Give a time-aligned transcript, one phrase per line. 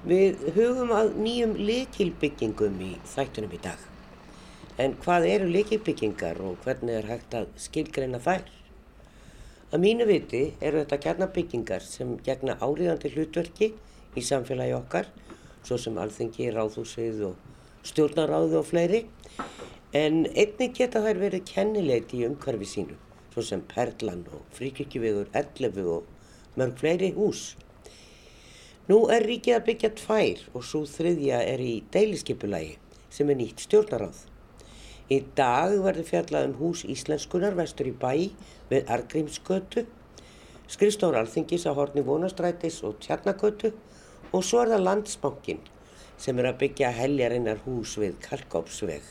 [0.00, 3.82] Við hugum að nýjum likilbyggingum í þættunum í dag.
[4.80, 8.46] En hvað eru likilbyggingar og hvernig er hægt að skilgreina þær?
[9.68, 13.68] Að mínu viti eru þetta kjarnabyggingar sem gegna áriðandi hlutverki
[14.16, 15.12] í samfélagi okkar,
[15.68, 19.04] svo sem alþengi, ráðhúsið og stjórnaráðu og fleiri,
[19.92, 22.96] en einnig geta þær verið kennileiti í umhverfi sínu,
[23.34, 27.50] svo sem Perlan og Fríkirkjuvegur 11 og mörg fleiri hús.
[28.88, 32.78] Nú er ríkið að byggja tvær og svo þriðja er í deiliskipulagi
[33.12, 34.22] sem er nýtt stjórnaráð.
[35.10, 38.30] Í dag verður fjallað um hús Íslenskunar vestur í bæ
[38.70, 39.84] við Argrímsgötu,
[40.70, 43.72] skrifstór alþingis á horni vonastrætis og tjarnagötu
[44.30, 45.64] og svo er það landsbankin
[46.20, 49.02] sem er að byggja heljarinnar hús við Kalkópsveg.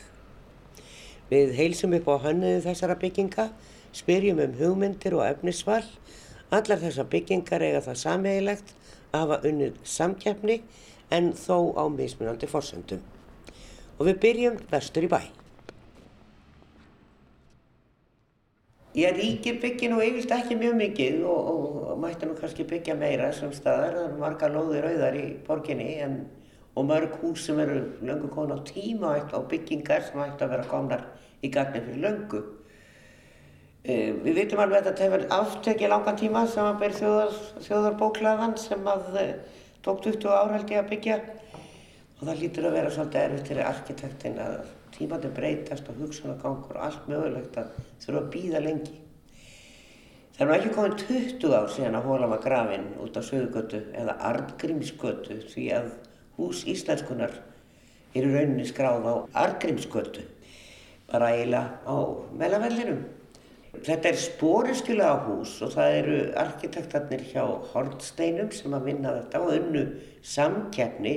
[1.30, 3.50] Við heilsum upp á hönnuðu þessara bygginga,
[3.94, 5.84] spyrjum um hugmyndir og efnisval.
[6.50, 8.72] Allar þessar byggingar eiga það sameigilegt
[9.12, 10.60] hafa unnið samkjafni
[11.10, 13.02] en þó á mismunandi fórsöndum.
[13.98, 15.20] Og við byrjum vestur í bæ.
[18.98, 22.96] Ég ríkir byggja nú yfirlt ekki mjög mikið og, og, og mætti nú kannski byggja
[22.98, 23.94] meira sem staðar.
[23.94, 26.16] Það eru marga lóðir auðar í borginni en,
[26.74, 30.66] og mörg hús sem eru löngu komin á tíma og byggingar sem ætti að vera
[30.72, 31.06] komnar
[31.42, 32.42] í gagni fyrir löngu.
[33.80, 38.56] E, við vitum alveg að þetta hefur aftekið langan tíma sem að ber þjóðar, þjóðarbóklaðan
[38.60, 39.26] sem að e,
[39.80, 41.16] tók 20 ár held ég að byggja
[42.20, 44.58] og það lítur að vera svolítið erfitt fyrir arkitektin að
[44.92, 47.70] tímandi breytast og hugsunagangur og allt mögulegt að
[48.02, 48.98] þurfa að býða lengi.
[50.34, 53.80] Það er nú ekki komin 20 ár síðan að hóla var grafinn út á Söðugötu
[53.96, 55.88] eða Arngrímsgötu því að
[56.36, 57.32] hús íslenskunar
[58.12, 59.14] er í rauninni skráð á
[59.46, 60.26] Arngrímsgötu
[61.08, 61.96] bara eiginlega á
[62.36, 63.00] melavellinum.
[63.70, 69.52] Þetta er spóriskilega hús og það eru arkitektarnir hjá Hortsteinum sem að vinna þetta og
[69.54, 69.84] unnu
[70.26, 71.12] samkjafni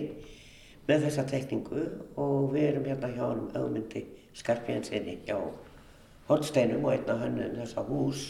[0.85, 1.87] með þessa tekningu
[2.21, 4.03] og við erum hérna hjá hann um augmyndi
[4.37, 5.39] Skarpjænsinni hjá
[6.29, 8.21] Hortsteinum og einna hönnun þessa hús.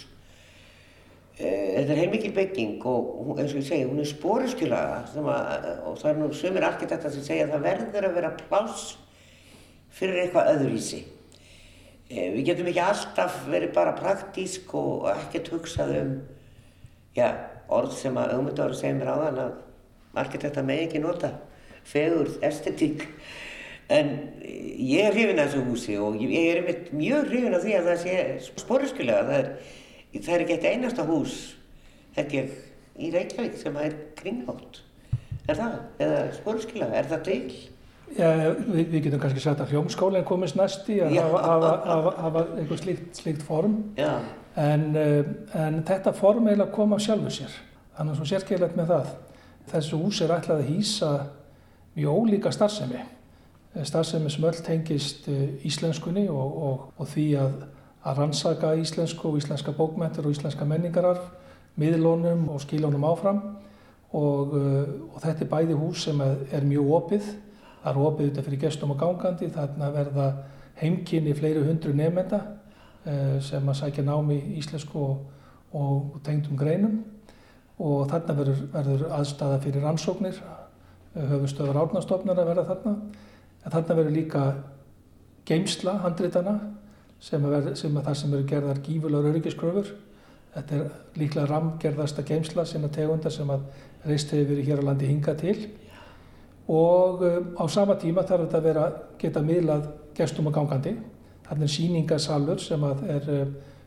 [1.38, 5.01] Eh, þetta er heilmikið bygging og eins og ég segi, hún er spóriskjulaga
[5.84, 8.94] og það er nú sömur arkitektar sem segja að það verður að vera pláss
[9.94, 11.03] fyrir eitthvað öðruvísi.
[12.13, 16.12] Eh, við getum ekki alltaf verið bara praktísk og ekkert hugsað um
[17.18, 17.31] já,
[17.74, 19.56] orð sem að augmyndaður segir mér á þann að
[20.22, 21.31] arkitektar megi ekki nota
[21.90, 23.07] fegurð, estetík.
[23.94, 24.13] En
[24.44, 28.00] ég er hrifin af þessu húsi og ég er mjög hrifin af því að það
[28.06, 28.16] sé
[28.62, 29.52] spóriskulega það er,
[30.13, 31.38] það er ekki eitt einasta hús
[32.13, 32.56] held ég
[33.02, 34.84] í Reykjavík sem er kringhátt
[35.50, 37.72] er það, eða spóriskulega, er það til?
[38.14, 43.14] Já, við, við getum kannski sagt að hljómskólinn komist næst í að hafa, einhver slíkt,
[43.18, 43.80] slíkt form.
[44.59, 45.24] En, eh,
[45.58, 47.53] en þetta form eiginlega kom af sjálfu sér.
[47.97, 49.08] Þannig að svo sérkeilægt með það.
[49.72, 51.12] Þessu hús er ætlað að hýsa
[51.96, 53.02] mjög ólíka starfsemi.
[53.74, 57.56] Eh, starfsemi sem öll tengist eh, íslenskunni og, og, og því að,
[58.06, 61.24] að rannsaka íslensku og íslenska bókmæntur og íslenska menningararf,
[61.81, 63.41] miðlónum og skílónum áfram.
[64.14, 67.31] Og, og þetta er bæði hús sem er mjög opið.
[67.83, 70.27] Það er opið af fyrir gestum og gangandi, þarna verða
[70.79, 72.39] heimkynni fleiri hundru nefnda
[73.44, 75.01] sem að sækja námi íslensku
[75.75, 77.01] og tengdum greinum.
[77.83, 80.39] Og þarna verður, verður aðstæða fyrir rannsóknir.
[81.13, 82.95] Höfustöður árnastofnar að vera þarna.
[83.66, 84.45] En þarna verður líka
[85.45, 86.55] geimsla handritana
[87.19, 89.93] sem, ver, sem að það sem eru gerðar gífulegur öryggiskröfur.
[90.55, 93.67] Þetta er líklega ramgerðasta geimsla sinna tegunda sem að
[94.07, 95.57] reist hefur verið hér á landi hinga til
[96.68, 98.85] og um, á sama tíma þarf þetta að vera
[99.19, 100.96] geta miðlað gestum og gangandi.
[101.44, 103.31] Þarna er síningasalur sem að er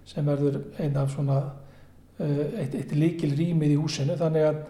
[0.06, 4.18] sem verður einn af svona uh, eitt, eitt líkil rýmið í húsinu.
[4.18, 4.64] Þannig að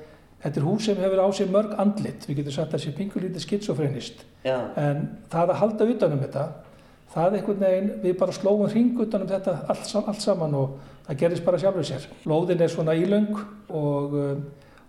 [0.46, 2.90] Þetta er hús sem hefur á sig mörg andlit, við getum sagt að það sé
[2.94, 5.00] pingulítið skitsofrænist, en
[5.32, 6.44] það að halda utanum þetta,
[7.14, 10.76] það er einhvern veginn, við bara slóum hring utanum þetta allt, allt saman og
[11.08, 12.06] það gerist bara sjálfur sér.
[12.28, 13.32] Lóðin er svona ílöng
[13.80, 14.14] og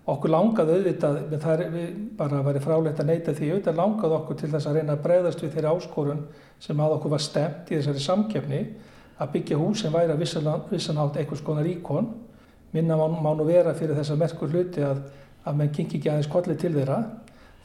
[0.07, 1.87] okkur langaði auðvitað, það er
[2.17, 5.03] bara að vera frálegt að neyta því, auðvitað langaði okkur til þess að reyna að
[5.03, 6.21] bregðast við þeirri áskorun
[6.63, 8.61] sem að okkur var stemt í þessari samkjöfni
[9.17, 10.23] að byggja hús sem væri að
[10.71, 12.07] vissanátt einhvers konar íkon.
[12.71, 15.01] Minna má, nú vera fyrir þessa merkur hluti að
[15.47, 17.01] að menn kingi ekki aðeins kollið til þeirra.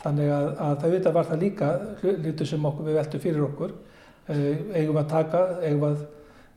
[0.02, 1.70] Þannig að, að það auðvitað var það líka
[2.02, 3.74] hlutu sem okkur, við veltum fyrir okkur.
[4.28, 6.04] Uh, eigum að taka eigum að,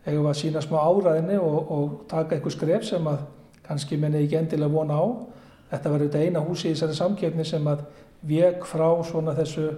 [0.06, 3.24] eigum að sína smá áraðinni og, og taka einhver skref sem að
[3.66, 5.06] kannski menni ekki endilega vona á
[5.72, 7.86] þetta var auðvitað eina húsi í þessari samkjöfni sem að
[8.26, 9.70] veg frá svona þessu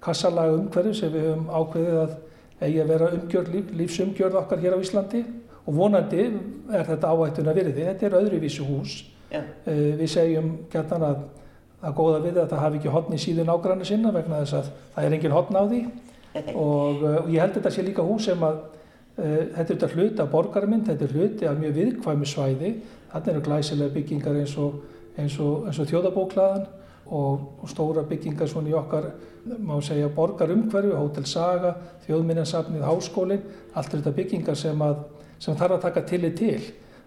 [0.00, 2.16] kassalaga umhverju sem við höfum ákveðið að
[2.60, 5.24] eigi að vera umgjörð, líf, lífsumgjörð okkar hér á Íslandi.
[5.68, 6.26] Og vonandi
[6.72, 7.86] er þetta áættun að verði.
[7.86, 8.94] Þetta er öðruvísu hús.
[9.30, 9.46] Yeah.
[9.66, 11.24] Við segjum gætan að,
[11.80, 15.06] það góða við að það hafi ekki hodni síðan ágrannu sinna vegna þess að það
[15.06, 15.80] er engin hodn á því.
[16.54, 20.22] Og, uh, og ég held þetta sé líka hús sem að uh, þetta er hluti
[20.22, 22.72] af borgarmynd, þetta er hluti af mjög viðkvæmi svæði,
[23.12, 24.76] þarna eru glæsilega byggingar eins og,
[25.18, 26.66] eins og, eins og þjóðabóklaðan
[27.10, 29.10] og, stóra byggingar svona í okkar,
[29.58, 31.74] má segja, borgarumhverfi, Hotel Saga,
[32.06, 33.42] Þjóðminnarsafnið, Háskólinn,
[33.74, 35.02] allt þetta byggingar sem, að,
[35.42, 36.60] sem þarf að taka tillit til.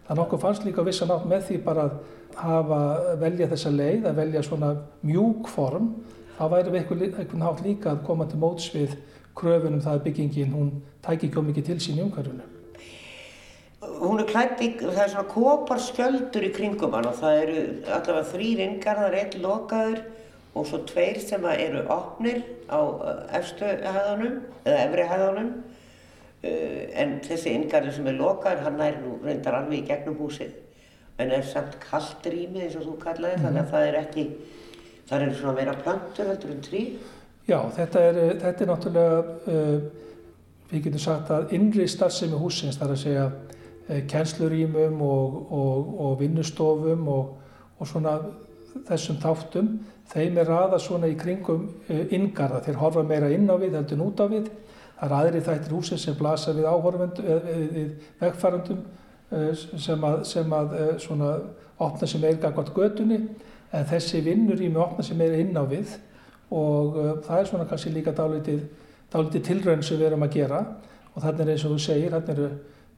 [0.07, 1.97] Þannig okkur fannst líka vissan átt með því bara að
[2.41, 2.81] hafa,
[3.21, 4.73] velja þessa leið, að velja svona
[5.05, 5.93] mjúk form,
[6.37, 8.97] þá væri við einhvern hátt líka að koma til móts við
[9.37, 10.73] kröfunum það að byggingin, hún
[11.05, 12.52] tæki ekki mikið til sín í umhverfunu.
[14.03, 17.61] Hún er klætt í, það er svona kopar skjöldur í kringum hann og það eru
[17.87, 20.01] allavega þrýr yngarðar, einn lokaður
[20.53, 27.15] og svo tveir sem eru opnir á eh, efstu hæðanum eða efri hæðanum uh, en
[27.25, 30.53] þessi yngarður sem er lokaður hann er nú reyndar alveg í gegnum húsið
[31.21, 34.27] en er samt kallt rými eins og þú kallaði mm þannig að það er ekki
[35.09, 36.85] það er svona meira plantur heldur en trí
[37.43, 39.17] Já, þetta er, þetta er náttúrulega
[39.51, 40.05] uh,
[40.69, 46.19] við getum sagt að innri starfsemi húsins þar að segja Eh, kennslurímum og, og, og
[46.19, 47.37] vinnustofum og,
[47.79, 48.17] og svona
[48.87, 49.73] þessum þáttum
[50.11, 53.97] þeim er aða svona í kringum yngarða, eh, þeir horfa meira inn á við heldur
[53.97, 54.49] en út á við.
[54.99, 58.83] Það er aðri þættir húsin sem blasa við áhorfendum eh, við vegfærandum
[59.81, 61.29] sem að, sem að svona
[61.81, 63.15] opna sem er gagvat götunni
[63.73, 65.95] en þessi vinnurými opna sem er inn á við
[66.53, 68.59] og það er svona kannski líka dálítið,
[69.09, 70.59] dálítið tilrönd sem við erum að gera.
[71.15, 72.49] Og þannig er eins og þú segir, þannig eru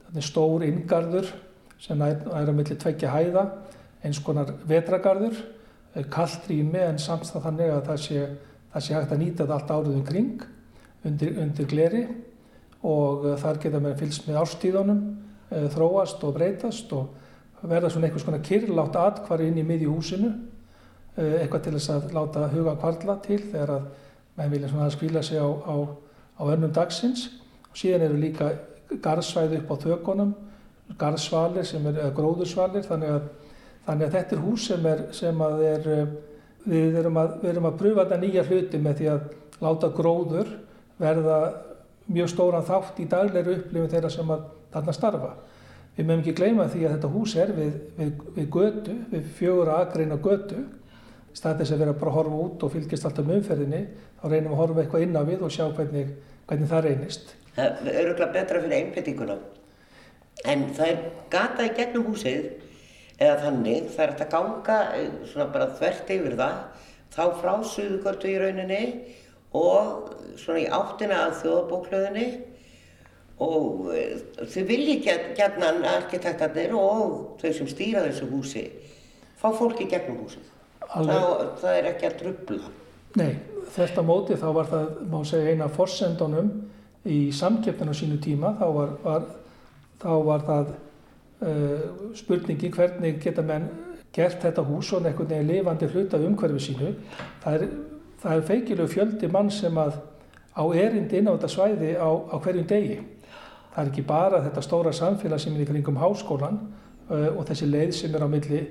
[0.06, 1.30] Þetta er stór inngarður
[1.82, 3.46] sem er á milli tveggja hæða,
[4.06, 5.38] eins konar vetragarður,
[6.12, 8.22] kallt rými en samt það þannig að það sé,
[8.72, 10.46] það sé hægt að nýta þetta allt árið um kring
[11.06, 12.02] undir, undir gleri.
[12.86, 15.00] Og uh, þar geta með fylgst með ástíðunum,
[15.50, 20.32] uh, þróast og breytast og verða svona einhvers konar kyrlátt atkvar inn í miðju húsinu,
[21.16, 23.88] uh, eitthvað til þess að láta huga kvarla til þegar að
[24.36, 25.76] menn vilja svona að skvíla sig á, á,
[26.36, 27.30] á önnum dagsins.
[27.70, 28.52] Og síðan eru líka
[29.02, 30.34] garðsvæði upp á þökunum,
[31.00, 33.24] garðsvalir sem er gróðursvalir þannig að,
[33.88, 35.88] þannig að þetta er hús sem er, sem er,
[36.66, 39.26] við erum að, við erum að pröfa þetta nýja hluti með því að
[39.62, 40.52] láta gróður
[41.00, 41.40] verða
[42.06, 44.32] mjög stóran þátt í daglegri upplifin þeirra sem
[44.72, 45.34] þarna starfa.
[45.96, 49.72] Við mögum ekki gleyma því að þetta hús er við, við, við götu, við fjögur
[49.72, 50.58] aðgreina götu.
[51.32, 53.80] Í stað þess að vera bara að horfa út og fylgjast alltaf með umferðinni,
[54.20, 56.12] þá reynum við að horfa eitthvað inn á við og sjá hvernig,
[56.46, 57.34] hvernig það reynist.
[57.56, 59.36] Það er öruglega betra fyrir einbindinguna.
[60.46, 62.50] En það er gata í gegnum húsið,
[63.16, 66.58] eða þannig, það er hægt að ganga eh, svona bara þvert yfir það,
[67.16, 68.82] þá frá Suðugörtu í rauninni
[69.56, 72.26] og svona í áttina að þjóðabóklöðinni
[73.46, 78.66] og eh, þau vilji gætna arkitektarnir og þau sem stýra þessu húsi
[79.40, 80.52] fá fólki gegnum húsið.
[80.86, 82.74] Það, það er ekki að drubla.
[83.16, 83.32] Nei,
[83.72, 86.50] þetta móti þá var það, má segja, eina forsendunum
[87.08, 89.26] í samkeppninu á sínu tíma þá var, var,
[90.02, 90.72] þá var það
[91.46, 91.86] uh,
[92.18, 93.70] spurningi hvernig geta menn
[94.16, 96.92] gert þetta hús og einhvern veginn lifandi hluta umhverfið sínu.
[97.42, 97.66] Það er,
[98.22, 99.98] það er feikilegu fjöldi mann sem að
[100.56, 102.98] á erindi inn á þetta svæði á, á hverjum degi.
[103.74, 106.60] Það er ekki bara þetta stóra samfélag sem er í kringum háskólan
[107.08, 108.62] uh, og þessi leið sem er á milli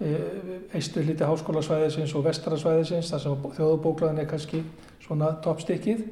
[0.00, 4.64] uh, eisturlíti háskólasvæðisins og vestarasvæðisins þar sem þjóðubóklaðin er kannski
[5.04, 6.04] svona toppstykkið.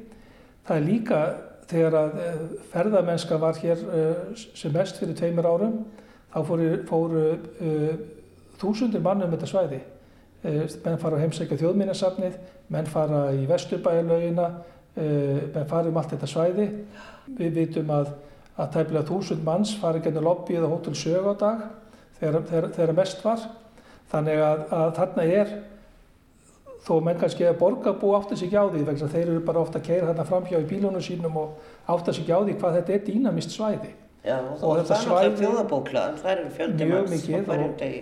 [0.67, 1.21] Það er líka
[1.69, 2.41] þegar að eh,
[2.71, 4.21] ferðamennska var hér eh,
[4.57, 5.75] sem mest fyrir tveimur árum
[6.29, 7.93] þá fóru, fóru uh,
[8.61, 9.79] þúsundir mann um þetta svæði.
[10.43, 12.35] Menn fara á heimsækja þjóðminnarsafnið,
[12.69, 16.67] menn fara í vesturbæjarlaugina, uh, menn fara um allt þetta svæði.
[17.39, 18.11] Við vitum að,
[18.61, 21.65] að tæmlega þúsund manns fara genið lobbyið á Hotel Sög á dag
[22.19, 23.49] þegar, þegar, þegar mest var.
[24.09, 25.55] Þannig að, að þarna er
[26.85, 29.89] þó menn kannski að borgarbú áttast ekki á því vegna þeir eru bara ofta að
[29.89, 33.53] keira þarna framhjá í bílunum sínum og áttast ekki á því hvað þetta er dýnamist
[33.53, 33.91] svæði.
[34.23, 38.01] Já, og, og þetta svæði þjóðabóklaðan, það eru fjöldi manns á hverjum degi.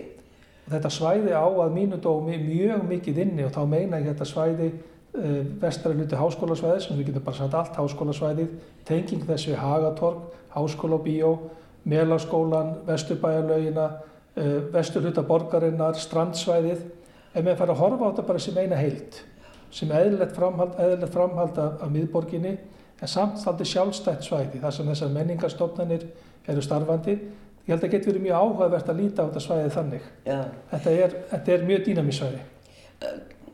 [0.68, 4.72] Þetta svæði á að mínu dómi mjög mikið inni og þá meina ég þetta svæði
[4.72, 8.50] uh, vestari hluti háskólasvæði sem við getum bara sagt allt háskólasvæðið,
[8.88, 11.36] tenging þessu Hagatorg, Háskólabíó,
[11.88, 13.88] Melaskólan, Vesturbæjarlaugina,
[14.72, 16.84] vestur hluta borgarinnar, strandsvæðið
[17.34, 19.22] ef við fara að horfa á þetta bara sem eina heilt
[19.74, 22.54] sem eðlilegt framhald, eðlilegt framhald af, af miðborginni
[22.98, 26.06] en samt þaldi sjálfstætt svæði þar sem þessar menningarstofnanir
[26.48, 27.16] eru starfandi.
[27.68, 30.06] Ég held að getur verið mjög áhugavert að líta á þetta svæði þannig.
[30.72, 32.40] Þetta er, þetta er mjög dýnamísvæði.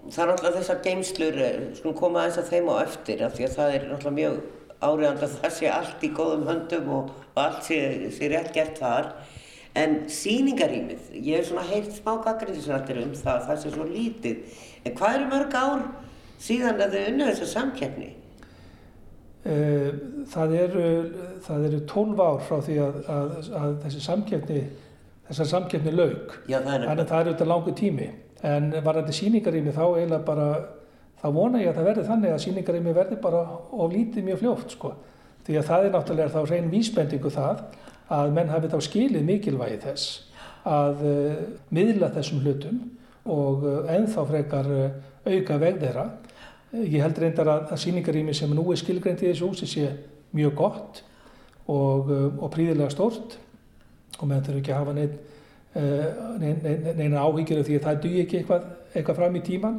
[0.04, 3.46] Það er náttúrulega þessar geimslur eh, skulum koma aðeins að þeim á eftir af því
[3.46, 4.38] að það er náttúrulega mjög
[4.84, 7.78] áriðand að það sé allt í góðum höndum og, og allt sé,
[8.12, 9.08] sé rétt gert þar
[9.74, 14.58] En síningarýmið, ég hef svona heilt smá gaggrindinsrættir um það, það sé svo lítið.
[14.86, 15.80] En hvað eru mörg ár
[16.44, 18.10] síðan að þau unna þessa samkeppni?
[19.44, 19.88] Eh,
[20.30, 20.84] það eru,
[21.44, 24.60] það eru 12 ár frá því að, að, að þessi samkeppni,
[25.26, 26.36] þessar samkeppni laug.
[26.46, 28.08] Já, það er Þannig að það eru þetta langu tími.
[28.44, 30.46] En varandi síningarýmið þá eiginlega bara,
[31.18, 33.42] þá vona ég að það verði þannig að síningarýmið verði bara
[33.74, 34.94] of lítið mjög fljótt sko.
[35.44, 37.64] Því að það er náttúrulega þá reyn vísbendingu það
[38.14, 40.14] að menn hafi þá skilið mikilvægi þess
[40.64, 41.32] að uh,
[41.74, 42.78] miðla þessum hlutum
[43.30, 44.86] og uh, ennþá frekar uh,
[45.24, 46.06] auka veg þeirra.
[46.74, 49.90] Ég held reyndar að, að síningarými sem nú er skilgreint í þessu húsi sé
[50.34, 51.02] mjög gott
[51.70, 53.36] og, og príðilega stort
[54.18, 55.20] og menn þurfu ekki að hafa neina
[56.40, 59.78] nein, nein, nein áhyggjur af því að það duð ekki eitthvað, eitthvað fram í tíman.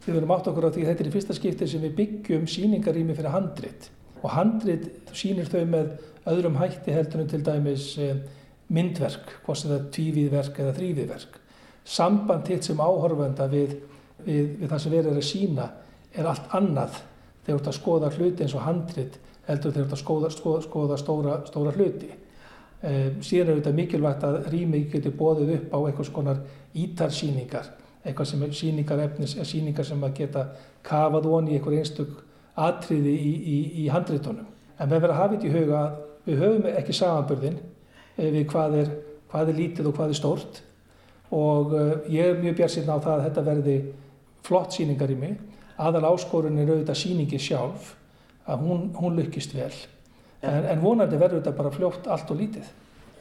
[0.00, 2.46] Við verðum átt okkur á því að þetta er í fyrsta skipti sem við byggjum
[2.48, 5.92] síningarými fyrir handrit og handrit sínir þau með
[6.28, 8.16] öðrum hætti heldur en til dæmis eh,
[8.68, 11.38] myndverk, hvort sem það er tvívíðverk eða þrývíðverk.
[11.84, 13.78] Samband hitt sem áhorfenda við,
[14.24, 15.66] við, við það sem verður að sína
[16.14, 17.00] er allt annað
[17.44, 20.32] þegar þú ert að skoða hluti eins og handrit heldur þegar þú ert að skoða,
[20.34, 22.10] skoða, skoða stóra, stóra hluti.
[22.80, 22.92] E,
[23.24, 26.42] síðan er þetta mikilvægt að rými getur bóðið upp á einhvers konar
[26.78, 27.72] ítarsýningar,
[28.04, 30.46] eitthvað sem er síningar efnis, síningar sem að geta
[30.86, 32.14] kafað voni í einhver einstök
[32.60, 34.46] atriði í, í, í handritunum.
[34.78, 37.60] En við verðum að hafa þetta í huga að við höfum ekki samanbörðin
[38.16, 38.90] eh, við hvað er,
[39.30, 40.60] hvað er lítið og hvað er stórt
[41.30, 43.76] og uh, ég er mjög bjart síðan á það að þetta verði
[44.46, 45.36] flott síningar í mig.
[45.80, 47.92] Aðal áskorun er auðvitað síningi sjálf
[48.50, 49.70] að hún, hún lykkist vel.
[50.42, 50.50] Ja.
[50.50, 52.66] En, en vonandi verður þetta bara fljótt allt og lítið.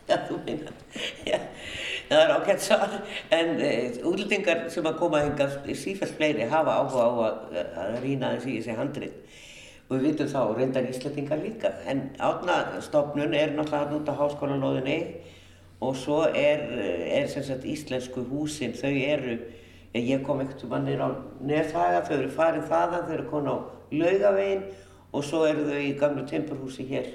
[0.10, 0.74] Já, þú minna.
[1.30, 1.38] Já,
[2.10, 2.96] það er ákveðt svar.
[3.38, 8.34] En eh, útlendingar sem að koma hengast sífælt fleiri hafa áhuga á að, að rýna
[8.38, 9.46] þessi í þessi handrið
[9.90, 11.74] og við vitum þá reyndar Íslandingar líka.
[11.90, 15.00] En átnastofnun er náttúrulega út á háskólanóðinni
[15.82, 16.62] og svo er,
[17.10, 19.40] er sem sagt íslensku húsin, þau eru
[19.94, 21.10] ég kom ekkert um annir á
[21.42, 23.58] nefnfæða þau eru farin þaðan, þau eru konu á
[23.92, 24.64] laugavegin
[25.10, 27.10] og svo eru þau í gamlu tempurhúsi hér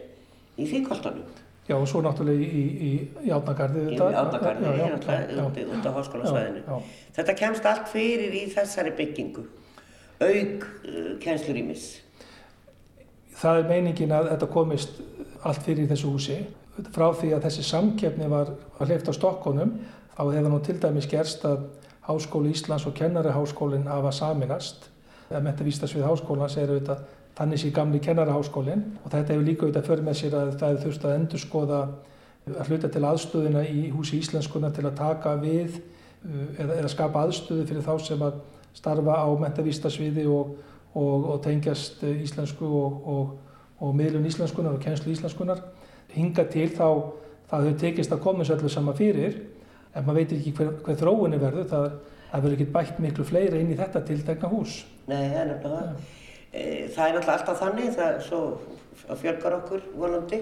[0.59, 2.91] í Þingoltanum Já og svo náttúrulega í, í,
[3.25, 6.81] í Átnagarði Í Átnagarði, út á háskólasvæðinu.
[7.17, 9.47] Þetta kemst allt fyrir í þessari byggingu
[10.25, 11.87] auk uh, kennslurýmis
[13.35, 15.01] það er meiningin að þetta komist
[15.45, 16.39] allt fyrir þessu húsi.
[16.95, 19.77] Frá því að þessi samkefni var, var hleyft á Stokkonum
[20.15, 21.67] þá hefur nú til dæmis gerst að
[22.05, 24.91] Háskóli Íslands og Kennaraháskólinn hafa saminast.
[25.31, 27.05] Það metta vísast við háskólans er auðvitað
[27.39, 30.85] þannig sé gamli Kennaraháskólinn og þetta hefur líka auðvitað för með sér að það hefur
[30.85, 31.79] þurft að endur skoða
[32.45, 37.25] að hluta til aðstöðuna í húsi Íslenskuna til að taka við uh, eða, eða skapa
[37.25, 38.39] aðstöðu fyrir þá sem að
[38.77, 40.53] starfa á mentavístasviði og
[40.95, 43.39] og, og tengjast eh, íslensku og, og,
[43.83, 45.63] og miðlun íslenskunar og kjenslu íslenskunar.
[46.15, 46.89] Hinga til þá
[47.51, 49.41] það hefur tekist að koma öllu sama fyrir
[49.95, 51.67] en maður veit ekki hver, hver þróunni verður.
[51.71, 51.89] Það,
[52.31, 54.79] það verður ekki bætt miklu fleira inn í þetta tildegna hús.
[55.11, 56.15] Nei, það er nefnilega það.
[56.55, 56.63] E,
[56.95, 58.41] það er náttúrulega alltaf þannig, það svo
[59.21, 60.41] fjölgar okkur volandi,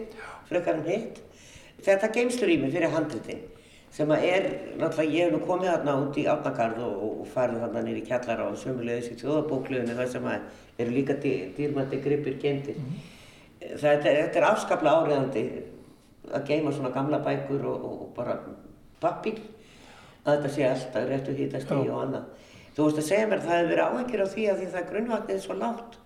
[0.49, 1.21] frekar en hitt.
[1.82, 3.42] Þetta geimslur í mig fyrir handritin
[3.92, 4.46] sem að er,
[4.80, 8.46] náttúrulega ég hef nú komið þarna út í Átnagarð og, og farið þarna nýri kjallara
[8.49, 12.78] og sömulegðis í þjóðabókluðinu þar sem að eru líka dýrmætti gripir gemdir.
[12.78, 13.75] Mm -hmm.
[13.82, 15.44] þetta, þetta er afskaplega áriðandi
[16.32, 18.38] að geima svona gamla bækur og, og, bara
[19.00, 19.42] pappir
[20.25, 22.25] að þetta sé alltaf réttu hýtastígi og annað.
[22.76, 24.90] Þú veist að segja mér að það hefur verið áhengir á því að því það
[24.90, 25.96] grunnvatnið er svo látt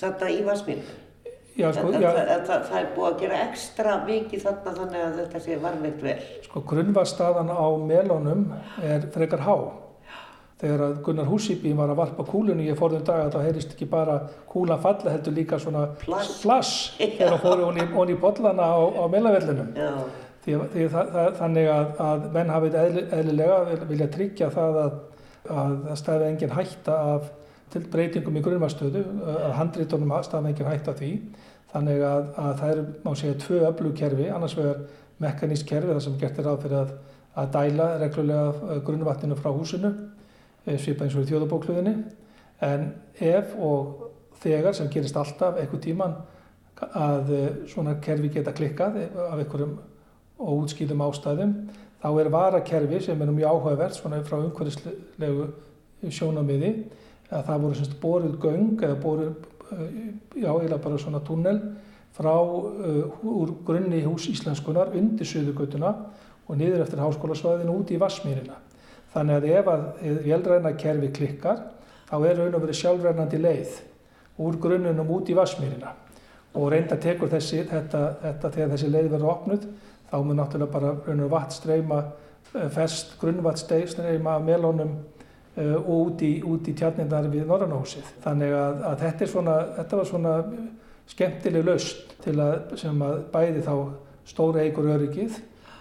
[0.00, 1.01] þarna í Vasmínu.
[1.52, 5.16] Já, sko, en, en það, það er búið að gera ekstra mikið þarna þannig að
[5.20, 6.18] þetta sé varmeitt vel.
[6.46, 8.46] Sko grunnvarstaðan á melónum
[8.80, 9.56] er frekar há.
[10.62, 13.88] Þegar að Gunnar Húsíbí var að varpa kúlunni í forðum dag að það heyrist ekki
[13.90, 14.14] bara
[14.48, 19.72] kúlan falla heldur líka svona flass þegar það fóru honni í bollana á, á melavellinum.
[20.44, 23.58] Því, því það, það, þannig að, að menn hafið eðlilega
[23.90, 24.96] vilja tryggja það að,
[25.50, 27.28] að það stæði engin hætta af
[27.72, 29.02] til breytingum í grunnvarstöðu
[29.32, 31.12] að handrítunum hægt af því.
[31.72, 34.82] Þannig að, að það er, má segja, tvö öflugkerfi, annars vegar
[35.22, 36.92] mekanísk kerfi þar sem gert er ráð fyrir að,
[37.38, 39.92] að dæla reglulega grunnvattinu frá húsinu
[40.66, 41.94] eh, svipa eins og í þjóðabókluðinni
[42.68, 42.88] en
[43.22, 44.08] ef og
[44.42, 46.18] þegar sem gerist alltaf eitthvað tíman
[46.82, 49.78] að eh, svona kerfi geta klikkað af einhverjum
[50.42, 51.54] óútskýðum ástæðum
[52.02, 55.52] þá er varakerfi sem er mjög áhugavert svona frá umhverfislegu
[56.10, 56.72] sjónamiði
[57.32, 59.32] að það voru semst borið göng eða borið,
[59.72, 59.94] eh,
[60.36, 61.60] já eiginlega bara svona tunnel
[62.12, 65.94] frá uh, úr grunni hús íslenskunar undir Suðugötuna
[66.44, 68.58] og niður eftir háskólasvæðinu út í Vassmýrina.
[69.14, 69.86] Þannig að ef að
[70.26, 71.62] velræna kerfi klikkar
[72.10, 73.78] þá er raun og verið sjálfrænandi leið
[74.44, 75.94] úr grunnunum út í Vassmýrina
[76.52, 79.66] og reynda tekur þessi, þetta, þetta þegar þessi leið verður opnud
[80.10, 84.98] þá mun náttúrulega bara raun og vatn streyma eh, fest grunnvatt streyma melónum
[85.56, 88.06] og út í, í tjarnindar við Norrannahúsið.
[88.24, 90.36] Þannig að, að þetta, svona, þetta var svona
[91.12, 93.74] skemmtileg laust til að að bæði þá
[94.28, 95.40] stóra eigur öryggið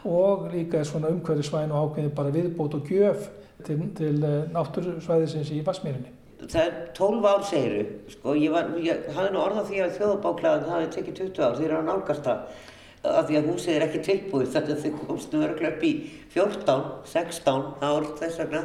[0.10, 3.30] og líka svona umhverfisvæn og ákveði bara viðbót og gjöf
[3.66, 6.18] til, til eh, náttúrsvæðisins í Vassmýrinni.
[6.42, 10.64] Það er 12 ár segiru, sko, ég, var, ég hafði nú orðað því að þjóðbáklaðan
[10.66, 12.70] það hefði tekið 20 ár því er á nálgast það
[13.12, 15.92] af því að húsið er ekki tilbúið þannig að þau komstu örglega upp í
[16.34, 18.64] 14, 16 ár þess vegna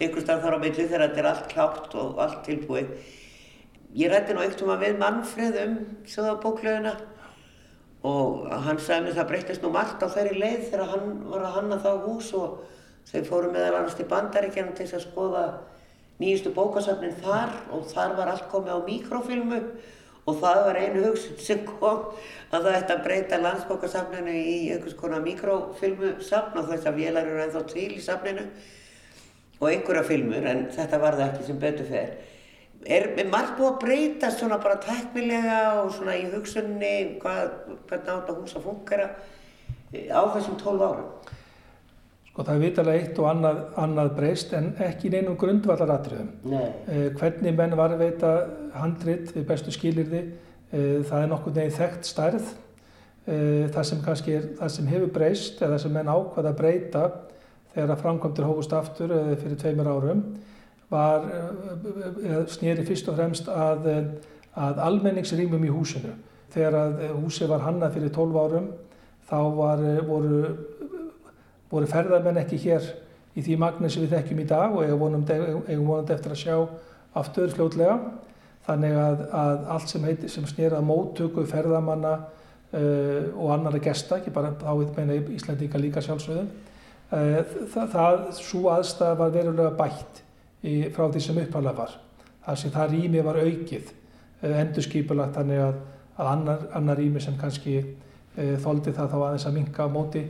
[0.00, 2.94] einhvers dag þar á milli þegar þetta er allt klátt og allt tilbúið.
[3.94, 5.74] Ég rætti nú eitt um að við mannfrið um
[6.10, 6.94] þjóðbáklaðuna
[8.04, 11.54] og hann sagði mér það breytist nú margt á þeirri leið þegar hann var að
[11.58, 12.58] hanna þá hús og
[13.08, 15.44] þau fóru meðal annars til bandaríkjana til að skoða
[16.20, 19.60] nýjustu bókasafnin þar og þar var allt komið á mikrofilmu
[20.24, 22.14] og það var einu hugsun sem kom
[22.50, 27.42] að það ætti að breyta landsbókasafninu í einhvers konar mikrofilmusafn og þess að vélar eru
[27.44, 28.46] ennþá til í safninu
[29.64, 32.14] og einhverja filmur en þetta var það ekki sem betur fer
[32.84, 37.54] er margt búið að breytast svona bara tæknilega og svona í hugsunni hvað,
[37.88, 39.08] hvernig átt að húsa funkara
[39.92, 41.32] eh, á þessum 12 árum?
[42.34, 46.32] Sko það er vitalega eitt og annað, annað breyst en ekki neinum grundvallaratriðum.
[46.50, 48.32] Eh, hvernig menn var að veita
[48.74, 50.24] handrit við bestu skilirði,
[50.72, 52.48] eh, það er nokkur neginn þekkt stærð.
[53.24, 57.04] Eh, það sem kannski er, það sem hefur breyst eða sem menn ákvaða að breyta
[57.74, 60.22] þegar að framkvæmdur hófust aftur eða fyrir tveimur árum
[60.90, 64.04] var, eh, snýri fyrst og fremst að, eh,
[64.56, 66.12] að almenningsrýmum í húsinu.
[66.54, 68.68] Þegar að eh, húsi var hannað fyrir 12 árum
[69.30, 70.56] þá var, voru,
[71.70, 72.92] voru ferðarmenn ekki hér
[73.34, 76.68] í því magni sem við þekkjum í dag og eigum vonandi eftir að sjá
[77.14, 77.98] aftur fljótlega.
[78.64, 84.32] Þannig að, að allt sem, heiti, sem snýra móttöku ferðarmanna uh, og annara gesta, ekki
[84.32, 86.48] bara þá veit meina Íslandíka líka sjálfsögðum,
[87.14, 90.22] það, það, svo aðstæða var verulega bætt
[90.64, 91.98] í, frá því sem uppalega var.
[92.44, 93.92] Það sem það rými var aukið,
[94.42, 95.78] eh, endurskipulagt þannig að,
[96.16, 100.24] að annar, annar rými sem kannski e, þóldi það þá aðeins að minka á móti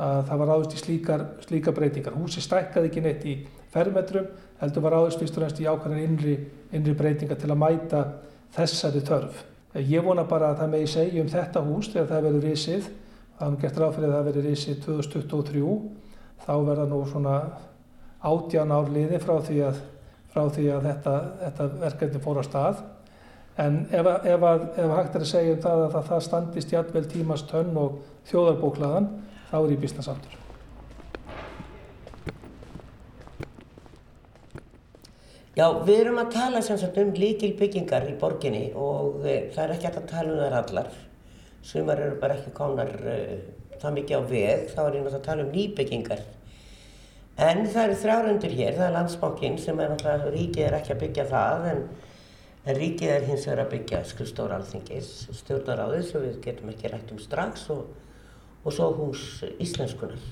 [0.00, 2.16] að það var áðurst í slíkar, slíkar breytingar.
[2.16, 3.36] Húsi stækkaði ekki neitt í
[3.72, 4.28] fermetrum,
[4.60, 6.36] heldur var áðurst fyrst og reynst í ákvæðan innri,
[6.76, 8.02] innri breytingar til að mæta
[8.56, 9.44] þessari törf.
[9.74, 12.88] Eh, ég vona bara að það megi segja um þetta hús þegar það verður risið,
[13.36, 15.66] það hefum gert ráð fyrir að það verður risið 2023,
[16.46, 17.36] þá verða nú svona
[18.20, 19.78] átján ár liði frá því að,
[20.32, 22.82] frá því að þetta, þetta verkefni fór á stað.
[23.60, 26.76] En ef, ef, ef, ef hægt er að segja um það að það, það standist
[26.76, 27.98] jætvel tímast tönn og
[28.30, 29.10] þjóðarbóklaðan,
[29.50, 30.40] þá er ég býstna samtur.
[35.58, 39.64] Já, við erum að tala sem sagt um líkil byggingar í borginni og e, það
[39.64, 40.92] er ekki að tala um þær allar.
[41.66, 43.16] Sumar eru bara ekki konar e,
[43.80, 46.28] það mikið á veg, þá er ég náttúrulega að tala um nýbyggingar
[47.40, 50.98] En það eru þrjárundur hér, það er landsbankin sem er náttúrulega, ríkið er ekki að
[51.00, 51.78] byggja það en,
[52.66, 57.14] en ríkið er hins vegar að byggja skrifstóra alþingis, stjórnaráðið sem við getum ekki rætt
[57.14, 57.86] um strax og,
[58.60, 59.22] og svo hús
[59.56, 60.26] íslenskunar.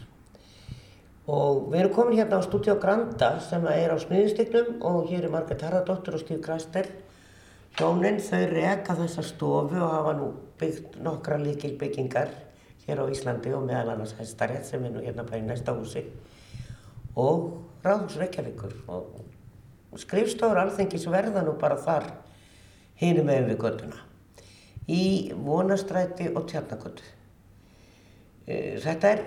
[1.32, 5.32] Og við erum komin hérna á Studio Granda sem er á smiðinstygnum og hér er
[5.32, 6.90] Margaret Harðardóttur og Stíf Græster.
[7.78, 10.28] Hjóninn þau reka þessa stofu og hafa nú
[10.61, 12.37] byggt nokkra líkil byggingar
[12.88, 16.07] hér á Íslandi og meðal annars Hestarétt sem er nú hérna bara í næsta húsi.
[17.14, 18.74] Og Ráðhús Reykjavíkur.
[18.88, 22.11] Og skrifstofur alþengis verða nú bara þar
[22.98, 24.05] hínum með við göttuna
[24.88, 27.05] í vonastræti og tjarnagötu.
[28.48, 29.24] E, þetta er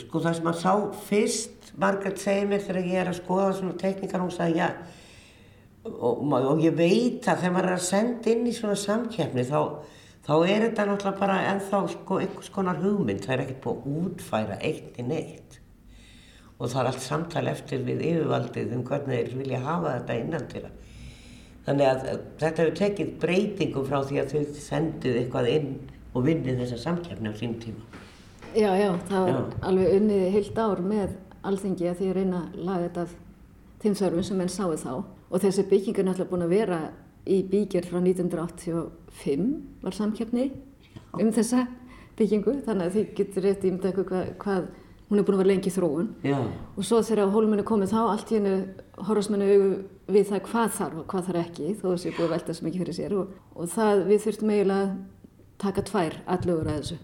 [0.00, 3.76] sko það sem maður sá fyrst, Margaret segir mér þegar ég er að skoða svona
[3.80, 4.70] tekníkar, hún sagði já.
[5.86, 9.60] Og, og ég veit að þegar maður er að senda inn í svona samkjæfni þá,
[10.26, 14.00] þá er þetta náttúrulega bara ennþá sko einhvers konar hugmynd, það er ekkert búið að
[14.02, 15.60] útfæra eitt í neitt
[16.56, 20.46] og það er allt samtal eftir við yfirvaldið um hvernig þeir vilja hafa þetta innan
[20.48, 20.76] til það.
[21.66, 22.04] Þannig að
[22.40, 25.70] þetta hefur tekið breytingum frá því að þau sendið eitthvað inn
[26.14, 28.02] og vinnið þessa samkjafni á sín tíma.
[28.56, 32.60] Já, já, það var alveg unnið heilt ár með alþengi að því að reyna að
[32.70, 33.16] laga þetta af
[33.82, 36.78] þeim þörfum sem enn sáðu þá og þessi bygging er náttúrulega búin að vera
[37.26, 39.46] í byggjur frá 1985
[39.82, 40.50] var samkjafni
[41.16, 41.66] um þessa
[42.16, 44.68] byggingu þannig að þið getur rétt ímda hvað, hvað
[45.06, 46.08] hún er búin að vera lengi í þróun.
[46.26, 46.38] Já.
[46.76, 48.54] og svo þegar hólmennu komið þá allt í hennu
[49.08, 49.50] horfast mennu
[50.10, 52.56] við það hvað þarf og hvað þarf ekki þó þess að ég búið að velta
[52.56, 53.18] svo mikið fyrir sér.
[53.20, 54.96] Og, og það við þurftum eiginlega að
[55.62, 56.98] taka tvær allögur að þessu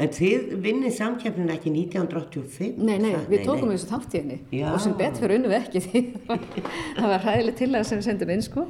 [0.00, 2.78] En þið vinnið samkjöfninu ekki 1985?
[2.80, 5.58] Nei, nei, það, við tókum þessu þátt í henni og sem betur fyrir unnum við
[5.60, 6.02] ekki því
[6.96, 8.64] það var hræðileg til að sem við sendum inn sko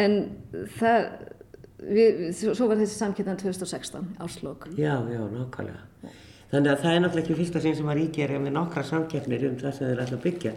[0.00, 0.16] en
[0.78, 1.06] það
[1.82, 4.68] við, svo var þessi samkynnan 2016 áslokk.
[4.78, 6.12] Já, já, nákvæmlega.
[6.52, 9.46] Þannig að það er náttúrulega ekki fyrsta sinn sem að ríkja er með nokkra samkeppnir
[9.48, 10.52] um það sem þeir að byggja.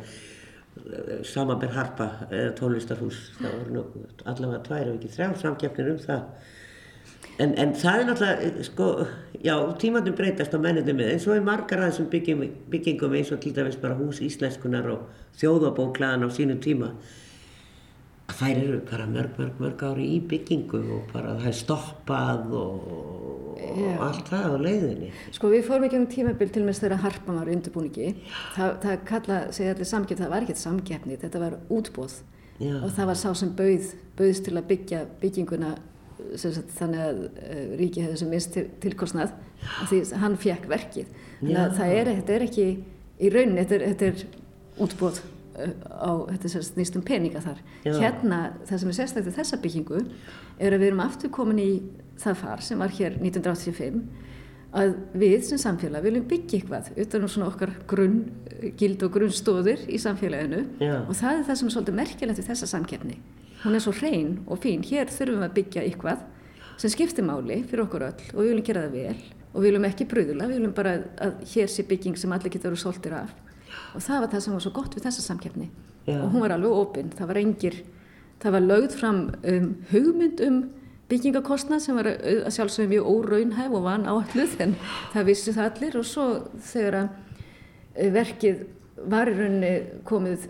[1.26, 2.10] Samanber Harpa
[2.60, 3.84] tónlistarhús, það voru nú
[4.28, 6.26] allavega tvær og ekki þrjá samkeppnir um það.
[7.42, 8.86] En, en það er náttúrulega, sko,
[9.44, 13.34] já, tímandum breytast á mennindu með, en svo er margar að þessum byggingum, byggingum eins
[13.36, 16.94] og til dæmis bara hús íslenskunar og þjóðabóklaðan á sínum tíma
[18.34, 22.88] þær eru bara mörg, mörg, mörg ári í byggingu og bara það er stoppað og,
[23.56, 25.10] og allt það á leiðinni.
[25.36, 28.14] Sko við fórum ekki um tímabild til og með þeirra harpan var undirbúningi.
[28.56, 32.18] Það, það kalla, segja allir samgefni, það var ekkert samgefni, þetta var útbóð
[32.58, 32.76] Já.
[32.80, 35.76] og það var sá sem bauð, bauðst til að byggja bygginguna
[36.40, 39.36] sagt, þannig að uh, ríki hefði sem til, tilkostnað
[39.90, 41.14] því hann fekk verkið.
[41.40, 42.68] Þannig að það er, þetta er ekki
[43.16, 45.24] í rauninni, þetta er, þetta er útbóð
[45.56, 47.62] á þetta sérst nýstum peninga þar.
[47.86, 47.94] Já.
[48.02, 51.70] Hérna það sem er sérstaklega þessa byggingu er að við erum aftur komin í
[52.20, 54.02] það far sem var hér 1985
[54.76, 58.18] að við sem samfélag viljum byggja eitthvað utan um svona okkar grunn,
[58.80, 60.98] gild og grunnstóðir í samfélaginu Já.
[61.06, 63.18] og það er það sem er svolítið merkilegt við þessa samkefni.
[63.66, 64.86] Hún er svo hrein og fín.
[64.86, 66.22] Hér þurfum við að byggja eitthvað
[66.78, 69.18] sem skiptir máli fyrir okkur öll og við viljum gera það vel
[69.56, 72.74] og við viljum ekki bröðula, við viljum bara að hér sé bygging sem allir getur
[72.74, 73.36] verið svolítið af.
[73.96, 75.70] Og það var það sem var svo gott við þessa samkeppni.
[76.06, 76.20] Já.
[76.22, 77.78] og hún var alveg opinn, það var engir
[78.44, 80.58] það var lögð fram um, hugmynd um
[81.10, 84.76] byggingakostnað sem var að sjálfsögum mjög óraunhæf og van áalluð en
[85.14, 85.98] það vissi það allir.
[86.00, 86.26] Og svo
[86.66, 87.10] þegar að
[87.94, 88.64] eh, verkið
[89.14, 89.74] var í rauninni
[90.08, 90.48] komið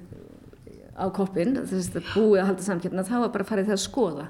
[0.95, 3.77] á koppin, þess að búið að halda samkeppna þá var bara að fara í það
[3.77, 4.27] að skoða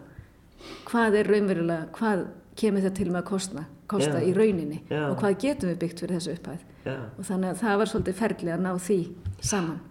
[0.90, 5.04] hvað er raunverulega, hvað kemur það til með að kosta, kosta í rauninni Já.
[5.10, 6.96] og hvað getum við byggt fyrir þessu upphæð Já.
[6.96, 9.00] og þannig að það var svolítið ferli að ná því
[9.42, 9.84] saman.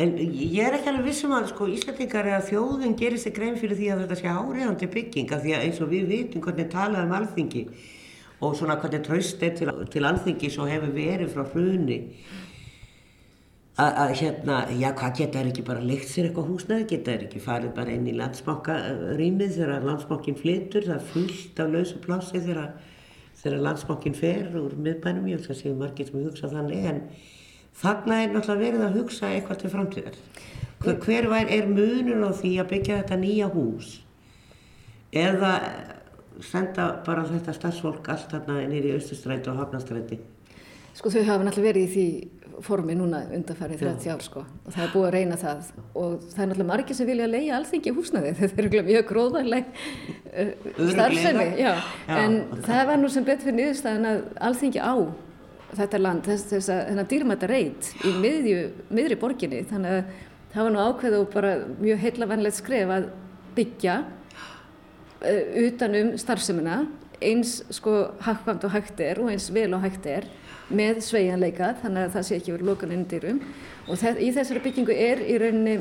[0.00, 3.58] En ég er ekki alveg vissum að sko Íslandingar er að þjóðun gerir sig grein
[3.60, 6.70] fyrir því að þetta sé áriðandi bygging af því að eins og við vitum hvernig
[6.72, 7.66] talað um alþingi
[8.42, 11.98] og svona hvernig tröst er til, til alþingi svo hefur verið frá hruni
[13.80, 17.40] að hérna, já hvað geta er ekki bara leikt sér eitthvað húsnaði, geta er ekki
[17.40, 22.74] farið bara inn í landsmokkarýmið þegar landsmokkin flytur, það er fullt af lausu plássi þegar
[23.42, 27.00] þegar landsmokkin fer úr miðbænum, ég að séu margir sem hugsa þannig, en
[27.80, 30.20] þarna er náttúrulega verið að hugsa eitthvað til framtíðar.
[30.82, 33.90] Hver, hver vær er munur á því að byggja þetta nýja hús
[35.12, 35.52] eða
[36.42, 40.18] senda bara þetta starfsfólk allt þarna nýri í Östustræti og Hafnastræti?
[40.96, 42.06] Sko þau hafa náttúrulega verið í því
[42.64, 44.42] formi núna undanfærið 30 ár sko.
[44.66, 45.68] Og það er búið að reyna það.
[45.98, 50.52] Og það er náttúrulega margir sem vilja leiða alþengi húsnaði þetta er mjög gróðarleg uh,
[50.92, 51.48] starfsemi.
[52.18, 54.94] en það var nú sem betur fyrir niðurstaðan að alþengi á
[55.72, 59.62] þetta land þess, þess að þennan dýrmæta reyt í miðju, miðri borginni.
[59.70, 60.16] Þannig að
[60.52, 63.08] það var nú ákveð og bara mjög heilavanlegt skref að
[63.56, 66.82] byggja uh, utanum starfsemina
[67.22, 70.26] eins sko hakkvæmt og hægt er og eins vel og hægt er
[70.72, 73.40] með sveianleika þannig að það sé ekki verið lokan inn dýrum
[73.88, 75.78] og í þessari byggingu er í rauninni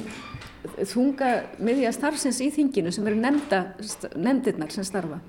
[0.92, 3.62] þunga miðja starfsins í þinginu sem eru nefnda,
[4.16, 5.20] nefndirnar sem starfa.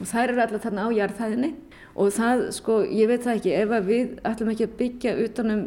[0.00, 1.52] Og þær eru alltaf þarna á jarðhæðinni.
[1.92, 5.64] Og það sko, ég veit það ekki, ef við ætlum ekki að byggja utanum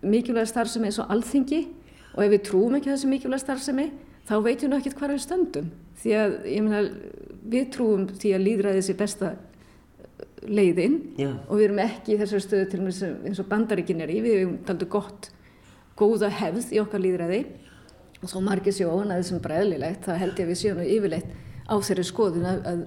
[0.00, 1.60] mikilvæga starfsemi eins og alþingi
[2.16, 3.86] og ef við trúum ekki þessi mikilvæga starfsemi
[4.28, 5.70] þá veitum við ekki hvað við stöndum.
[6.00, 6.82] Því að ég meina
[7.50, 9.34] við trúum því að líðræðið sé besta
[10.48, 11.30] leiðin Já.
[11.46, 14.20] og við erum ekki í þessari stöðu til og með eins og bandaríkin er í,
[14.24, 15.30] við erum taldu gott,
[15.98, 17.42] góða hefð í okkar líðræði
[18.20, 21.34] og svo margir sjóan að þessum bara eðlilegt, það held ég að við séum yfirleitt
[21.68, 22.86] á þeirri skoðun að, að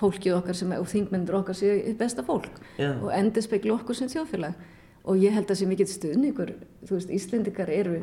[0.00, 2.92] fólkið okkar sem, og þingmyndur okkar séu besta fólk Já.
[2.94, 4.62] og endur spekla okkur sem þjóðfélag
[5.04, 6.54] og ég held að það sé mikill stuðningur,
[6.88, 7.98] þú veist, Íslendikar eru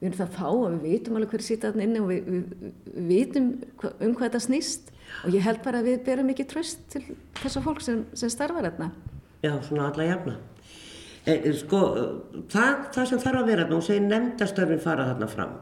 [0.00, 2.28] við erum það að fá og við vitum alveg hverju sýta þarna inni og við,
[2.32, 3.48] við, við vitum
[3.90, 4.92] um hvað þetta snýst
[5.24, 7.02] og ég held bara að við berum mikið tröst til
[7.42, 8.90] þessar fólk sem, sem starfar þarna.
[9.44, 10.36] Já, svona alla jafna.
[11.28, 11.80] E, sko,
[12.52, 15.58] það, það sem þarf að vera þarna og segir nefndastörfin fara þarna fram.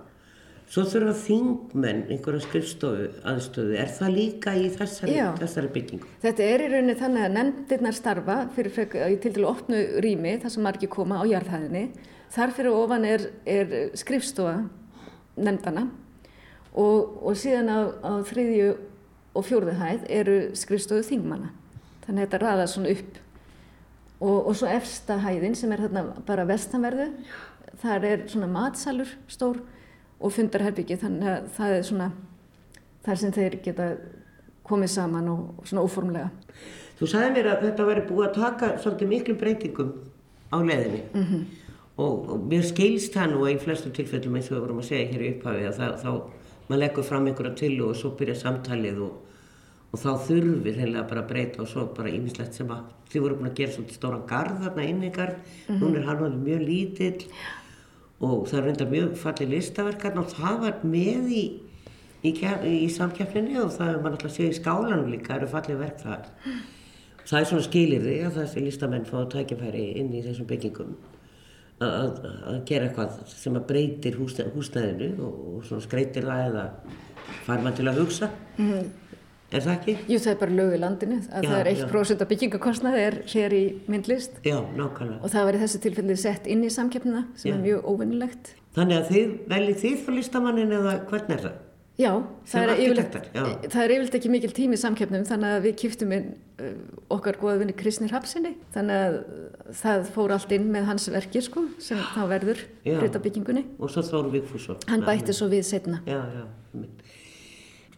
[0.69, 3.77] Svo þurfa þingmenn einhverja skrifstofu aðstöðu.
[3.81, 6.11] Er það líka í þessari, þessari byggingu?
[6.21, 8.91] Þetta er í rauninni þannig að nefndirnar starfa fyrir
[9.23, 11.87] til til opnu rými þar sem margir koma á jarðhæðinni.
[12.35, 14.59] Þar fyrir ofan er, er skrifstofa
[15.41, 15.87] nefndana
[16.75, 18.69] og, og síðan á, á þriðju
[19.39, 21.53] og fjórðuhæð eru skrifstofu þingmanna.
[22.07, 23.19] Þannig að þetta raðar svona upp.
[24.19, 27.13] Og, og svo efsta hæðin sem er þarna bara vestanverðu,
[27.79, 29.61] þar er svona matsalur stór
[30.19, 32.09] og fundarherbyggi þannig að það er svona
[33.07, 33.87] þar sem þeir geta
[34.67, 36.33] komið saman og svona óformlega.
[36.99, 39.95] Þú sagði mér að þetta væri búið að taka svolítið miklu breytingum
[40.51, 41.45] á leðinni mm -hmm.
[41.97, 45.13] og, og mér skilst það nú í flestum tilfellum eins og við vorum að segja
[45.13, 46.11] hér í upphafi að það, þá
[46.69, 49.13] maður leggur fram einhverja til og svo byrja samtalið og,
[49.89, 53.39] og þá þurfir heila bara að breyta og svo bara ímislegt sem að þið voru
[53.39, 55.81] búin að gera svolítið stóran garð þarna inningar, mm -hmm.
[55.81, 57.25] núna er hann alveg mjög lítill
[58.21, 61.45] og það er reyndar mjög fallið listaverkarn og það var með í,
[62.23, 62.31] í,
[62.85, 65.79] í samkjafninni og það er maður alltaf að segja í skálanum líka, það eru fallið
[65.79, 66.27] verk þar.
[67.29, 70.97] Það er svona skilir því að þessi listamenn fá tækifæri inn í þessum byggingum
[71.85, 76.65] að, að gera eitthvað sem að breytir húsnæðinu og, og svona skreitir það eða
[77.47, 78.31] fær maður til að hugsa.
[78.57, 78.89] Mm -hmm.
[79.49, 79.93] Er það ekki?
[80.13, 83.15] Jú, það er bara lög í landinu að já, það er 1% af byggingakostnaði er
[83.33, 84.35] hér í myndlist.
[84.45, 85.23] Já, nákvæmlega.
[85.25, 87.55] Og það var í þessu tilfelli sett inn í samkeppnina sem já.
[87.57, 88.53] er mjög óvinnilegt.
[88.77, 91.57] Þannig að þið veljið þið fyrir listamannin eða hvernig er það?
[91.99, 92.13] Já,
[92.47, 93.15] það er, yfirleitt,
[93.73, 96.29] það er yfirleitt ekki mikil tími í samkeppnum þannig að við kýftum inn
[96.63, 96.77] uh,
[97.17, 99.17] okkar goða vinni Kristnir Hapsinni þannig að
[99.81, 103.65] það fór allt inn með hans verkir sko sem þá verður hluta byggingunni.
[103.83, 104.79] Og svo Þóru Vigfússon.
[104.87, 105.99] Hann bætti svo við setna.
[106.07, 106.45] Já, já,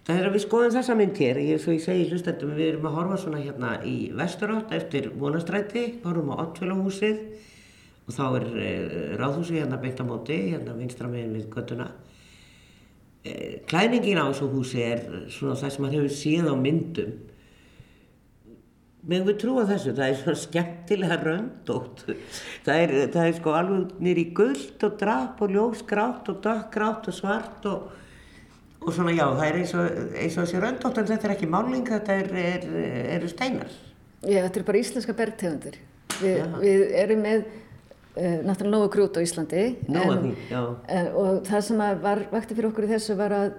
[0.08, 3.18] að við skoðum þessa mynd hér, ég, svo ég segi hlustendum, við erum að horfa
[3.20, 7.20] svona hérna í Vesturátt eftir vonastræti, horfum á Ottfélagúsið
[8.08, 8.70] og þá er e,
[9.20, 11.90] ráðhúsið hérna beint á móti, hérna vinstra meginn við göttuna.
[13.22, 13.34] E,
[13.68, 17.12] klæningin á þessu húsi er svona það sem maður hefur síð á myndum.
[19.00, 22.02] Meðan við trúa þessu, það er svona skemmtilega röndótt.
[22.66, 27.16] Það er, það er sko alveg nýri gullt og drap og ljósgrátt og dökkgrátt og
[27.16, 27.86] svart og
[28.80, 31.48] og svona já, það er eins og, eins og þessi röndótt en þetta er ekki
[31.50, 32.68] máling, þetta eru er,
[33.16, 33.72] er steinar.
[34.24, 35.80] Já, þetta er bara íslenska bergtegundir.
[36.20, 40.30] Vi, við erum með uh, náttúrulega nógu grút á Íslandi en,
[40.90, 43.52] en, og það sem var vakti fyrir okkur í þessu var að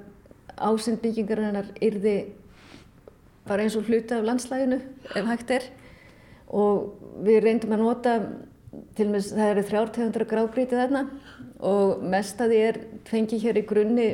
[0.61, 2.15] ásend byggingarinnar yrði
[3.47, 4.81] bara eins og hluti af landslæginu
[5.15, 5.67] ef hægt er
[6.51, 8.17] og við reyndum að nota
[8.97, 11.05] til og með það eru þrjártegundur að grágrítið þarna
[11.71, 12.79] og mest að því er
[13.09, 14.07] fengið hér í grunni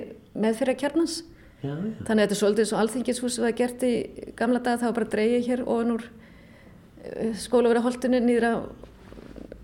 [0.44, 1.20] meðfyrirkjarnans.
[1.62, 3.94] Þannig að þetta er svolítið eins og alþingishúsið var gert í
[4.38, 6.04] gamla það var bara dreyið hér ofan úr
[7.02, 8.58] eh, skólaverðarholtinu nýra á,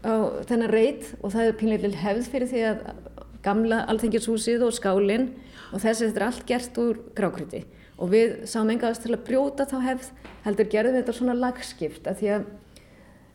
[0.10, 0.14] á
[0.50, 2.82] þennan reit og það er pínleitil hefð fyrir því að
[3.46, 5.30] gamla alþingishúsið og skálinn
[5.70, 7.64] og þess að þetta er allt gert úr grákriti
[8.02, 10.12] og við sáum engaðast til að brjóta þá hefð
[10.48, 12.48] heldur gerðum við þetta svona lagskipt að því að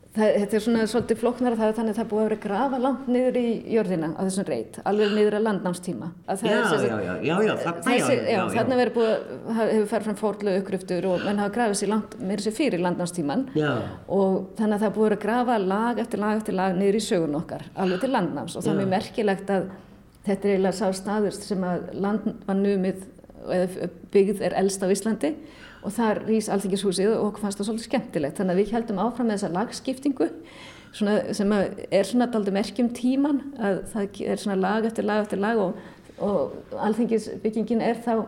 [0.09, 2.37] Það, þetta er svona svolítið floknar að það er þannig að það búið að vera
[2.41, 6.07] grafa langt niður í jörðina á þessum reit, alveg niður að landnámstíma.
[6.25, 8.39] Að já, já, já, já, já, já, þarna já, já, já.
[8.55, 9.13] Þarna verður búið,
[9.59, 13.45] hefur farið fram fórlega uppgriftur og menn hafa grafið sér langt, mér sé fyrir landnámstíman
[14.17, 17.39] og þannig að það búið að grafa lag eftir lag eftir lag niður í sögun
[17.43, 18.57] okkar, alveg til landnáms.
[18.57, 19.71] Og það er mjög merkilegt að
[20.25, 23.05] þetta er eiginlega sá staður sem að land var numið,
[23.45, 25.35] eða byggð er elst á Íslandi
[25.83, 28.39] og þar rýs alþingishúsið og okkur fannst það svolítið skemmtilegt.
[28.39, 30.29] Þannig að við heldum áfram með þessa lagskiptingu
[30.89, 35.59] sem er svona daldi merkjum tíman að það er svona lag eftir lag eftir lag
[35.61, 35.81] og,
[36.17, 38.25] og alþingisbyggingin er þá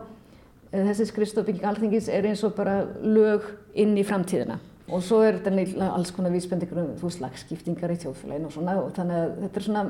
[0.72, 4.58] þessi skristofbygging alþingis er eins og bara lög inn í framtíðina.
[4.92, 8.78] Og svo er þetta alls konar vísbendingur um þú veist lagskiptingar í þjóðfélaginu og svona
[8.80, 9.84] og þannig að þetta er svona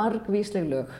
[0.00, 0.92] margvísleg lög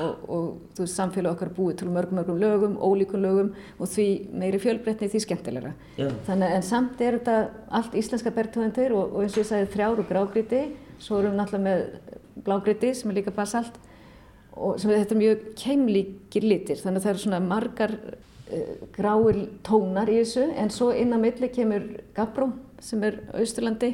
[0.00, 0.46] og, og
[0.78, 5.22] veist samfélag okkar búið til mörgum mörgum lögum, ólíkum lögum og því meiri fjölbreytni því
[5.24, 5.72] skemmtilegra.
[5.96, 6.10] Já.
[6.26, 7.36] þannig en samt er þetta
[7.70, 10.62] allt íslenska bergtöðendur og, og eins og ég sagði þrjár og grágriti
[10.98, 12.14] svo erum við náttúrulega með
[12.46, 13.78] blágriti sem er líka basalt
[14.56, 16.80] og sem er þetta mjög keimlíkir litir.
[16.80, 20.46] Þannig að það eru svona margar uh, gráir tónar í þessu.
[20.56, 21.84] En svo inn á milli kemur
[22.16, 23.92] Gabró sem er Austurlandi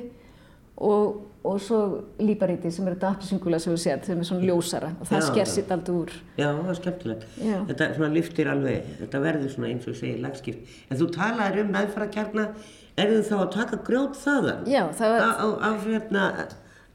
[0.83, 1.79] og og svo
[2.23, 5.51] líparíti sem eru þetta appelsingula sem við séum, sem er svona ljósara og það sker
[5.51, 6.12] sitt aldrei úr.
[6.38, 7.25] Já, það er skemmtilegt.
[7.42, 7.57] Já.
[7.71, 10.77] Þetta svona lyftir alveg, þetta verður svona eins og segir lagskipt.
[10.88, 12.49] En þú talaður um meðfærakjarna,
[12.95, 14.68] er þið þá að taka grjót þaðan?
[14.71, 15.27] Já, það var...
[15.27, 16.27] Á, á hérna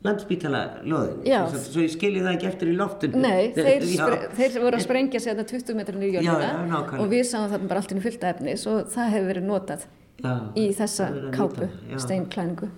[0.06, 1.40] landsbítala loðin, Já.
[1.52, 3.20] svo ég skilji það ekki eftir í loftinu.
[3.20, 3.84] Nei, þeir,
[4.38, 7.96] þeir voru að sprengja þarna 20 metrar nýjum jörgina og við sáum þarna bara allt
[7.96, 9.88] inn í fylgta efnis og það hefur verið notað
[10.22, 10.32] Já.
[10.54, 11.68] í þessa kápu,
[12.06, 12.70] steinklæningu.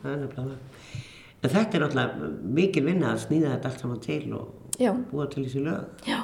[1.40, 4.92] En þetta er alltaf mikil vinna að snýða þetta allt saman til og Já.
[5.12, 6.06] búa til þessi lög.
[6.08, 6.20] Já,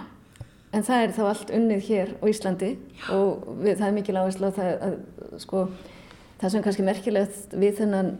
[0.76, 3.10] en það er þá allt unnið hér á Íslandi Já.
[3.16, 4.96] og við, það er mikil áherslu á það að
[5.44, 5.66] sko,
[6.42, 8.12] það sem er kannski merkilegt við þennan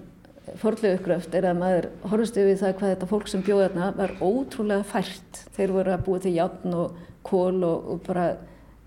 [0.62, 4.16] forðlegu uppgröft er að maður horfist við það hvað þetta fólk sem bjóða þarna var
[4.22, 5.40] ótrúlega fært.
[5.58, 8.28] Þeir voru að búa til játn og kól og, og bara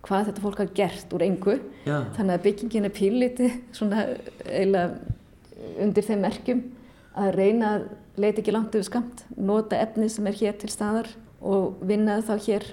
[0.07, 1.59] hvað þetta fólk hafa gert úr engu.
[1.85, 1.99] Já.
[2.17, 4.05] Þannig að byggingin er píliti svona
[4.47, 5.17] eiginlega
[5.83, 6.63] undir þeim merkjum
[7.19, 7.87] að reyna að
[8.19, 12.35] leita ekki langt yfir skamt, nota efni sem er hér til staðar og vinna þá
[12.47, 12.67] hér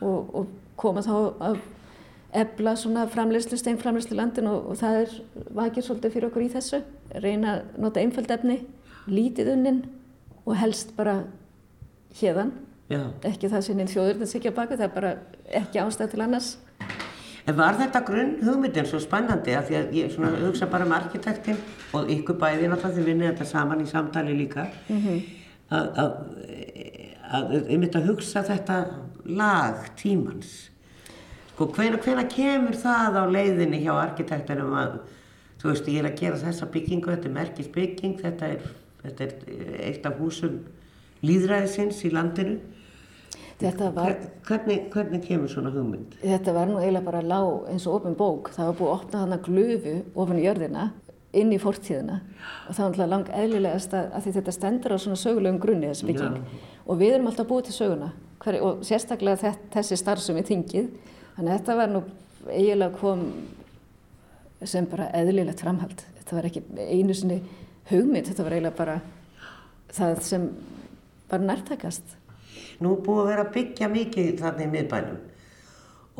[0.00, 0.46] og, og
[0.80, 1.14] koma þá
[1.50, 1.60] að
[2.40, 5.14] ebla svona framleyslu, steinframleyslu landin og, og það er
[5.58, 6.82] vakið svolítið fyrir okkur í þessu.
[7.24, 8.60] Reyna að nota einföld efni,
[9.10, 9.82] lítið unnin
[10.44, 11.22] og helst bara
[12.20, 12.52] hérðan.
[13.26, 15.12] Ekki það sem einn þjóður þetta sikja baka, það er bara
[15.60, 16.52] ekki ástæð til annars.
[17.56, 21.60] Var þetta grunn hugmyndin svo spennandi að því að ég svona, hugsa bara um arkitektin
[21.96, 24.66] og ykkur bæði náttúrulega því vinnið þetta saman í samtali líka.
[24.88, 25.22] Mm -hmm.
[25.70, 26.12] að, að,
[27.38, 28.80] að ég myndi að hugsa þetta
[29.24, 30.70] lag tímans.
[31.52, 35.00] Sko hvena, hvena kemur það á leiðinni hjá arkitektinum að
[35.60, 38.68] þú veist ég er að gera þessa byggingu þetta er merkist bygging þetta er,
[39.02, 39.32] þetta er
[39.90, 40.60] eitt af húsum
[41.20, 42.58] líðræðisins í landinu
[43.60, 44.16] Var,
[44.48, 46.16] hvernig, hvernig kemur svona hugmynd?
[46.22, 48.48] Þetta var nú eiginlega bara lág eins og ofin bók.
[48.54, 50.86] Það var búið að opna hana glöfu ofin í jörðina
[51.36, 52.16] inn í fortíðina
[52.66, 56.08] og það var náttúrulega lang eðlilegast að, að þetta stendur á svona sögulegum grunni þessi
[56.08, 56.64] bygging Já.
[56.86, 58.08] og við erum alltaf búið til söguna
[58.40, 60.86] Hver, og sérstaklega þess, þessi starfsum í þingið.
[61.36, 62.00] Þannig að þetta var nú
[62.48, 63.24] eiginlega kom
[64.64, 66.04] sem bara eðlilegt framhald.
[66.16, 67.36] Þetta var ekki einu sinni
[67.90, 68.94] hugmynd, þetta var eiginlega bara
[69.92, 70.46] það sem
[71.28, 72.16] var nærtakast.
[72.80, 75.20] Nú er búið að vera að byggja mikið þarna í miðbænum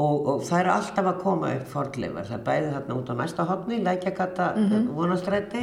[0.01, 2.29] og, og það eru alltaf að koma upp fordleifar.
[2.29, 4.89] Það er bæðið þarna út á næsta hodni, Lækjagata, mm -hmm.
[4.97, 5.63] Vonastrætti,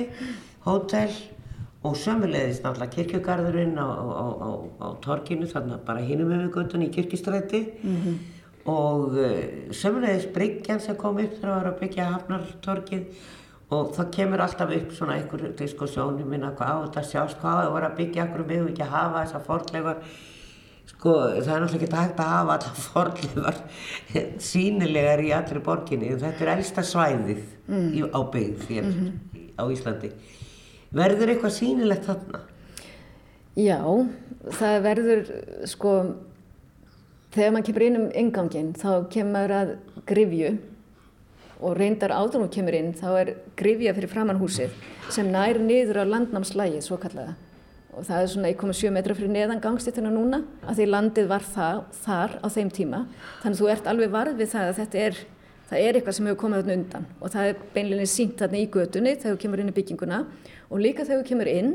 [0.66, 1.10] hótel
[1.84, 4.50] og sömulegðist náttúrulega kirkjögarðurinn á, á, á,
[4.82, 8.16] á torkinu, þarna bara hinum með göttunni í kirkistrætti mm -hmm.
[8.66, 13.04] og uh, sömulegðist Bryggjan sem kom upp þegar það var að byggja Hafnartorkið
[13.70, 17.74] og það kemur alltaf upp svona einhver diskussjóni minna hvað á þetta sjást, hvað það
[17.74, 19.98] var að byggja, okkur við ekki að hafa þessa fordleifar
[20.98, 23.58] Sko það er náttúrulega ekki hægt að hafa alla forlifar
[24.42, 27.90] sínilegar í allri borginni en þetta er elsta svæðið mm.
[27.94, 29.50] í, á byggð hér mm -hmm.
[29.62, 30.12] á Íslandi.
[30.98, 32.42] Verður eitthvað sínilegt þarna?
[33.58, 33.82] Já,
[34.58, 35.22] það verður
[35.66, 35.94] sko
[37.34, 39.74] þegar maður kemur inn um ingangin þá kemur að
[40.10, 40.58] grifju
[41.62, 44.74] og reyndar áður og kemur inn þá er grifja fyrir framann húsið
[45.10, 47.36] sem nær niður á landnámslægi svo kallaða
[47.98, 51.80] og það er svona 1,7 metra fyrir neðan gangstéttina núna að því landið var það,
[52.04, 53.00] þar á þeim tíma.
[53.42, 55.22] Þannig að þú ert alveg varð við það að þetta er,
[55.72, 57.08] það er eitthvað sem hefur komið þarna undan.
[57.18, 60.22] Og það er beinlega sínt þarna í götunni þegar þú kemur inn í bygginguna.
[60.70, 61.74] Og líka þegar þú kemur inn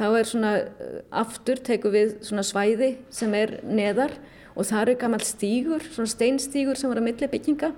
[0.00, 4.16] þá er svona eh, aftur teku við svona svæði sem er neðar.
[4.56, 7.74] Og það eru gammal stígur, svona steinstígur sem var að milli bygginga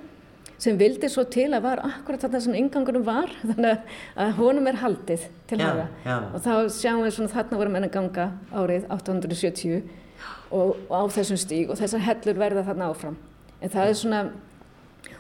[0.63, 4.79] sem vildi svo til að var akkurat þarna sem yngangunum var þannig að honum er
[4.83, 5.89] haldið til hafa
[6.29, 9.83] og þá sjáum við svona þarna vorum enn að ganga árið 870
[10.53, 13.19] og, og á þessum stíg og þessar hellur verða þarna áfram.
[13.63, 14.23] En það er svona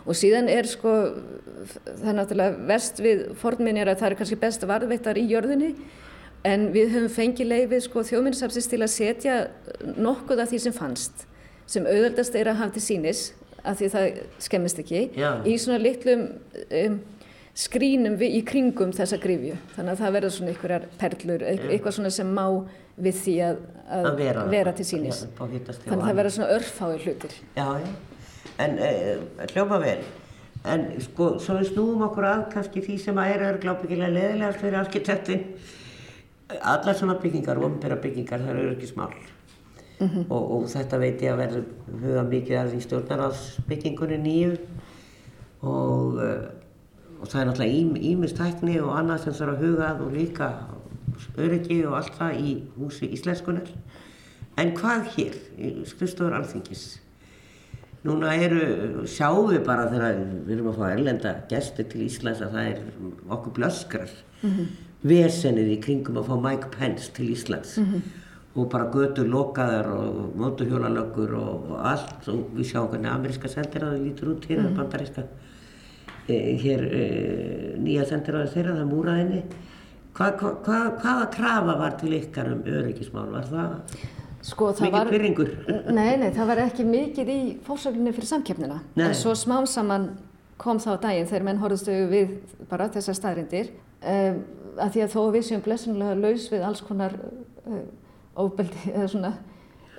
[0.02, 0.92] og síðan er sko
[1.86, 5.74] það er náttúrulega vest við fornminni er að það er kannski best varðveittar í jörðinni
[6.48, 9.36] en við höfum fengið leifið sko þjóðminnsafsins til að setja
[9.94, 11.26] nokkuð af því sem fannst
[11.70, 13.22] sem auðvöldast er að hafa til sínis
[13.62, 15.30] af því það skemmist ekki Já.
[15.46, 16.24] í svona litlum
[16.82, 17.00] um,
[17.52, 22.14] skrínum við, í kringum þessa grifju þannig að það verður svona einhverjar perlur eitthvað svona
[22.14, 22.46] sem má
[23.02, 26.96] við því að, að, að vera, vera til sínis þannig að það verður svona örfái
[27.04, 27.36] hlutir.
[27.56, 27.68] Já,
[28.62, 30.00] en uh, hljóma vel.
[30.72, 34.78] En sko, svo við snúum okkur að kannski því sem að er örglábyggilega leðilegast fyrir
[34.78, 35.46] arkitektin.
[36.60, 39.14] Allar svona byggingar, ombera byggingar það eru ekki smál
[40.02, 40.24] mm -hmm.
[40.30, 41.64] og, og þetta veit ég að verður
[42.02, 44.56] huga mikið að því stjórnaráðsbyggingunni nýju.
[45.62, 46.46] Og, eh,
[47.20, 50.48] og það er náttúrulega ímistækni og annað sem þarf að huga og líka
[51.38, 53.68] öryggi og allt það í húsi íslenskunar
[54.56, 57.00] en hvað hér í skrifstofur alþingis?
[58.04, 62.56] Núna eru, sjáum við bara þegar við erum að fá erlenda gæsti til Íslands að
[62.56, 62.80] það er
[63.28, 64.10] okkur blöskrar.
[64.42, 64.66] Mm -hmm.
[65.02, 67.78] vesenið í kringum að fá Mike Pence til Íslands.
[67.78, 68.02] Mm -hmm
[68.52, 74.02] og bara götur lokaðar og móturhjólalöggur og, og allt og við sjáum hvernig ameríska sendiráði
[74.04, 74.74] lítur út hér mm.
[74.76, 75.24] bandaríska
[76.28, 77.04] e, hér e,
[77.80, 79.44] nýja sendiráði þeirra það múraðinni
[80.12, 84.02] hva, hva, hva, hvaða krafa var til ykkar um öryggismál var það
[84.44, 85.54] sko, mikið pyrringur?
[85.88, 89.06] Nei, nei, það var ekki mikið í fórsöglinni fyrir samkeppnina nei.
[89.06, 90.10] en svo smám saman
[90.60, 92.36] kom þá daginn þegar menn horfðustu við
[92.68, 94.44] bara þessar staðrindir um,
[94.76, 97.82] að því að þó við séum blessunlega laus við alls konar uh,
[98.38, 99.32] ofbeldi eða svona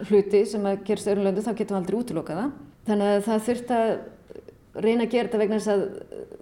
[0.10, 2.46] hluti sem að gerst öðrum löndu þá getum við aldrei útlokaða.
[2.88, 3.92] Þannig að það þurft að
[4.74, 5.84] reyna að gera þetta vegna þess að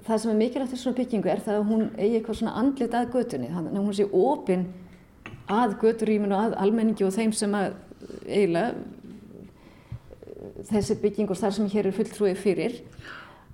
[0.06, 2.96] það sem er mikilvægt í svona byggingu er það að hún eigi eitthvað svona andlit
[2.98, 3.52] að götunni.
[3.52, 4.66] Þannig að hún sé ofinn
[5.52, 7.74] að göturýminu og að almenningi og þeim sem að
[8.26, 8.70] eiginlega
[10.72, 12.80] þessi bygging og starf sem hér er fulltrúið fyrir.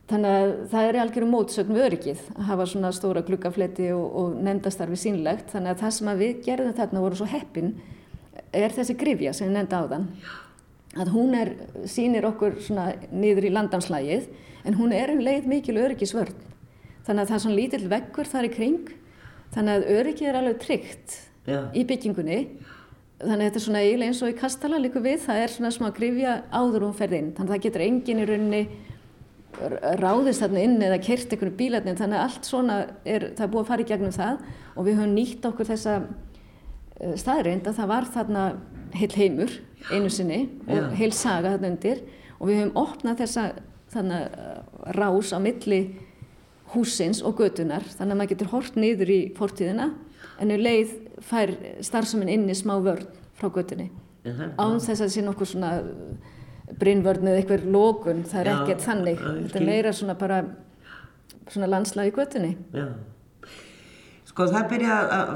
[0.08, 4.38] Þannig að það er algjörum mótsögn við öryggið að hafa svona stóra glukkafleti og, og
[4.46, 5.50] nefndastarfi sínlegt.
[5.52, 7.74] Þannig að það sem að við gerðum þarna voru svo heppin
[8.56, 10.08] er þessi grifja sem ég nefndi á þann
[10.98, 11.52] að hún er,
[11.90, 14.30] sínir okkur svona niður í landamslægið
[14.68, 16.34] en hún er um leið mikil öryggisvörn.
[17.08, 18.90] Þannig að það er svona lítill veggur þar í kring
[19.54, 21.60] þannig að öryggið er alveg tryggt Já.
[21.72, 22.40] í byggingunni.
[23.22, 25.74] Þannig að þetta er svona eiginlega eins og í kastala líka við það er svona
[25.74, 27.32] smá grifja áður og ferð inn.
[27.38, 28.64] Þannig að það getur engin í rauninni
[29.98, 32.76] ráðist þarna inn eða kert einhvern bílarni þannig að allt svona
[33.08, 34.44] er, það er búið að fara í gegnum það
[34.76, 35.96] og við höfum nýtt okkur þessa
[37.02, 38.44] uh, staðreind að það var þarna
[38.98, 39.56] heil heimur
[39.92, 40.90] einu sinni og Já.
[41.00, 42.04] heil saga þarna undir.
[42.38, 43.46] Og við höfum opnað þessa
[43.94, 45.82] þarna, uh, rás á milli
[46.74, 49.92] húsins og götunar þannig að maður getur hort niður í fortíðina
[50.42, 51.54] en um leið fær
[51.86, 53.90] starfsaminn inn í smá vörn frá götunni.
[54.28, 54.50] Uh -huh.
[54.58, 55.72] án þess að það sé nokkuð svona
[56.80, 59.20] brinnvörn eða eitthvað lókun, það er ekkert þannig.
[59.20, 60.42] Þetta er meira svona bara
[61.48, 62.58] svona landslag í götunni.
[62.74, 62.88] Já.
[64.38, 65.30] Sko það byrja að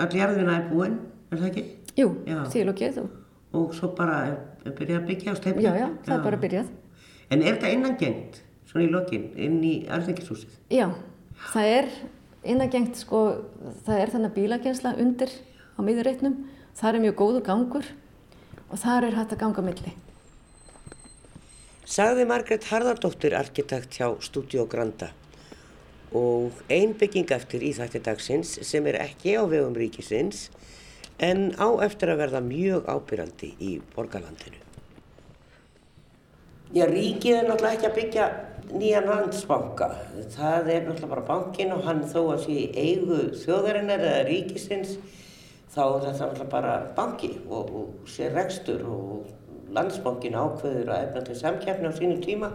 [0.00, 0.94] allir jarðina er búinn,
[1.28, 1.64] er það ekki?
[2.00, 2.06] Jú,
[2.48, 2.62] til
[3.56, 4.14] og svo bara
[4.64, 6.14] byrja að byggja á stefni Já, já, það já.
[6.16, 6.70] er bara byrjað
[7.28, 8.38] En er þetta innangengt,
[8.70, 10.54] svona í lokin, inn í alþengishúsið?
[10.72, 10.86] Já,
[11.52, 11.90] það er
[12.54, 13.20] innagengt sko,
[13.84, 15.36] það er þannig bílagensla undir
[15.76, 16.40] á miðurreitnum,
[16.80, 17.92] það er mjög góðu gangur
[18.70, 19.92] og þar er hægt að ganga milli.
[21.84, 25.12] Sagði Margret Harðardóttir arkitekt hjá Studio Granda
[26.14, 30.48] og ein bygging eftir í þætti dagsins sem er ekki á vegum ríkisins
[31.18, 34.60] en á eftir að verða mjög ábyrjandi í borgarlandinu.
[36.74, 38.24] Já, ríkið er náttúrulega ekki að byggja
[38.74, 39.90] nýjan landsbanka.
[40.34, 44.96] Það er náttúrulega bara bankin og hann þó að sé eigu þjóðarinnar eða ríkisins
[45.72, 49.30] þá er þetta náttúrulega bara banki og, og sé rekstur og
[49.76, 52.50] landsbankin ákveður að efna til samkjafni á sínum tíma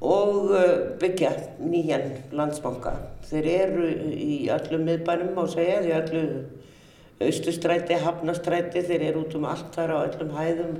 [0.00, 0.64] og uh,
[1.00, 1.32] byggja
[1.62, 2.92] nýjan landsbanka.
[3.30, 6.24] Þeir eru í öllum miðbænum á segja, því öllu
[7.26, 10.76] austustræti, hafnastræti, þeir eru út um allt þar á öllum hæðum.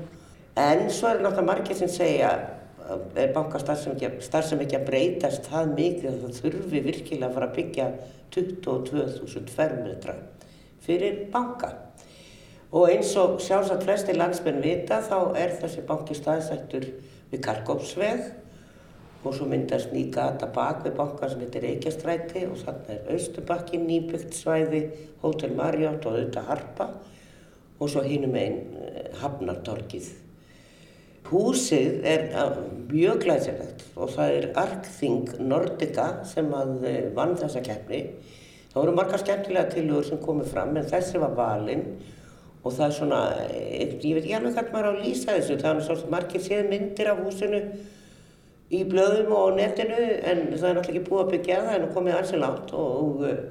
[0.56, 2.34] En svo er náttúrulega margir sem segja
[3.16, 3.96] er bankastarfsem
[4.62, 7.86] ekki að breytast það mikið að það þurfi virkilega að fara að byggja
[8.36, 10.14] 22.000 fermetra
[10.86, 11.72] fyrir banka.
[12.70, 16.88] Og eins og sjálfsagt flesti landsmenn vita þá er þessi banki staðsættur
[17.32, 18.26] við Karkópsveg
[19.24, 23.80] og svo myndast ný gata bak við banka sem heitir Reykjastræti og þannig er Östubakki,
[23.82, 24.84] nýbyggt svæði,
[25.22, 26.92] Hotel Marriott og auðvitað Harpa.
[27.80, 30.14] Og svo hínum einn eh, Hafnartorkið
[31.26, 32.28] Húsið er
[32.86, 36.52] mjög glæsilegt og það er Arkþing Nordica sem
[36.86, 38.04] eh, vann þessa keppni.
[38.70, 41.82] Það voru margar skemmtilega tilugur sem komið fram en þessi var valinn.
[42.62, 45.58] Og það er svona, eh, ég veit ekki alveg hvernig maður á að lýsa þessu,
[45.62, 47.62] það er svona margir séð myndir af húsinu
[48.72, 51.94] í blöðum og netinu en það er náttúrulega ekki búið að byggja það en það
[51.98, 53.44] komið alls í langt og, og eh,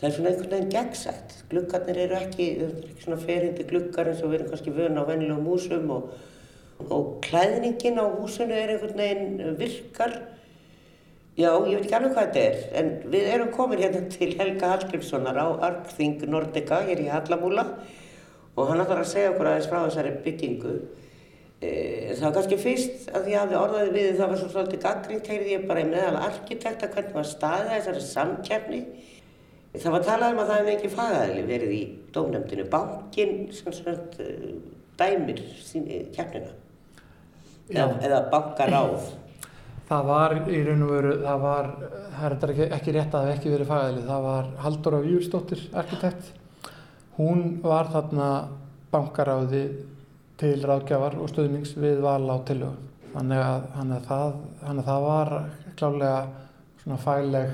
[0.00, 1.36] það er svona einhvern veginn gegnsætt.
[1.52, 5.48] Gluggarnir eru ekki, ekki svona ferindi gluggar eins og við erum kannski vöna á vennilegum
[5.52, 6.10] húsum og
[6.88, 10.14] og klæðningin á húsinu er einhvern veginn virkar
[11.36, 14.72] já, ég veit ekki alveg hvað þetta er en við erum komin hérna til Helga
[14.74, 17.66] Hallgrímssonar á Arkþing Nordica hér í Hallamúla
[18.56, 20.74] og hann ætlar að segja okkur aðeins frá þessari byggingu
[21.60, 25.54] það var kannski fyrst að ég hafði orðaði við það var svo svolítið gaggrínt, heyrði
[25.54, 28.80] ég bara meðal arkitekta hvernig maður staði þessari samkjafni
[29.78, 31.80] það var talað um að það hefði ekki fagæðili verið í
[32.14, 32.66] dómnefndinu.
[32.72, 34.54] Bankin sem svona e,
[34.98, 35.42] dæmir
[36.16, 36.50] kjafnina
[37.70, 39.12] eða, eða bankaráð.
[39.90, 41.70] Það var í raun og veru, það var,
[42.16, 45.64] það er ekki, ekki rétt að það hef ekki verið fagæðilið, það var Halldóra Júlsdóttir,
[45.82, 46.34] arkitekt.
[47.16, 48.28] Hún var þarna
[48.90, 49.64] bankaráði
[50.40, 52.86] til ráðgjafar og stöðnings við val á tilögum.
[53.10, 55.32] Þannig að, þannig að, það, þannig að það var
[55.80, 56.20] klálega
[56.80, 57.50] svona fæleg,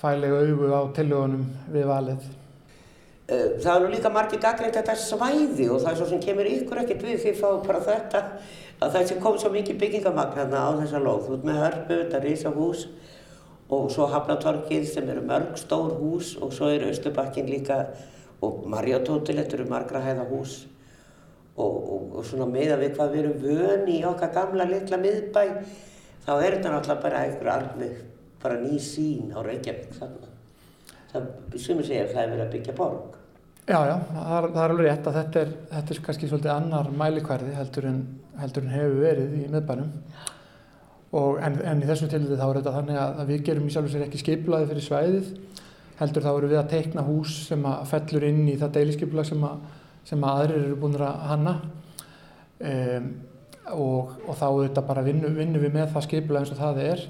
[0.00, 2.30] fæleg augu á tilögunum við valið.
[3.28, 6.80] Það er nú líka margir gaggrind þetta svæði og það er svo sem kemur ykkur
[6.80, 8.22] ekkert við því þá bara þetta
[8.78, 12.22] að það sem kom svo mikið byggingamagn hérna á þessa lóð, út með hörpu, þetta
[12.24, 12.86] rísa hús
[13.68, 17.82] og svo Hafnatorkið sem eru mörg stór hús og svo eru Östubakkin líka
[18.40, 20.62] og Marjótótil, þetta eru margra hæða hús
[21.58, 25.42] og, og, og svona meða við hvað við erum vöni í okkar gamla litla miðbæ
[26.24, 28.00] þá er þetta náttúrulega bara einhver alveg
[28.42, 30.34] bara ný sín á Reykjavík þannig.
[31.08, 33.16] Það, sem ég segja, það er verið að byggja borg.
[33.68, 36.52] Já, já, það er, það er alveg rétt að þetta er, þetta er kannski svolítið
[36.54, 37.98] annar mælikvæði heldur en,
[38.40, 39.90] heldur en hefur verið í miðbænum
[41.44, 43.90] en, en í þessum tilviti þá er þetta þannig að, að við gerum í sjálf
[43.90, 45.28] og sér ekki skiplaði fyrir svæðið
[45.98, 49.44] heldur þá eru við að teikna hús sem að fellur inn í það deilisskiplag sem,
[50.08, 51.54] sem að aðrir eru búin að hanna
[52.58, 53.08] um,
[53.68, 57.02] og, og þá þetta bara vinnum vinnu við með það skiplag eins og það er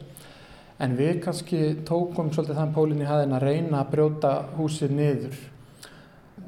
[0.82, 5.38] en við kannski tókum svolítið þann pólinn í haðin að reyna að brjóta húsið niður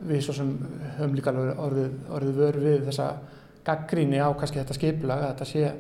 [0.07, 0.51] við svo sem
[0.97, 3.09] höfum líka orðið, orðið vörð við þessa
[3.67, 5.73] gaggríni á kannski þetta skipulag að þetta sé,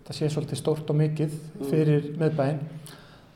[0.00, 1.70] þetta sé svolítið stórt og mikið mm.
[1.70, 2.60] fyrir meðbæinn.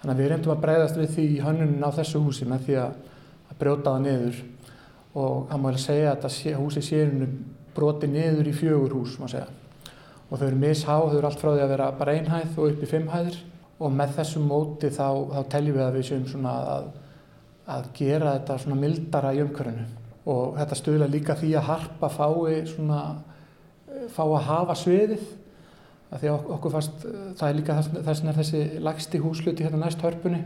[0.00, 2.76] Þannig að við reyndum að breyðast við því í hönnunin á þessu húsi með því
[2.82, 2.98] að,
[3.48, 4.42] að brjóta það niður
[5.16, 7.04] og það má vel segja að sé, húsi sé
[7.76, 9.16] broti niður í fjögur hús
[10.26, 12.82] og þau eru mishá, þau eru allt frá því að vera bara einhæð og upp
[12.82, 13.36] í fimmhæðir
[13.78, 16.88] og með þessum móti þá, þá teljum við að við séum svona að,
[17.76, 19.86] að gera þetta svona mildara í umhverfinu.
[20.26, 23.02] Og þetta stöðla líka því að harpa fái svona,
[24.16, 25.28] fá að hafa sviðið.
[26.06, 27.06] Að því að okkur fast,
[27.38, 30.42] það er líka þess að þessi lagsti húsluti hérna næst hörpunni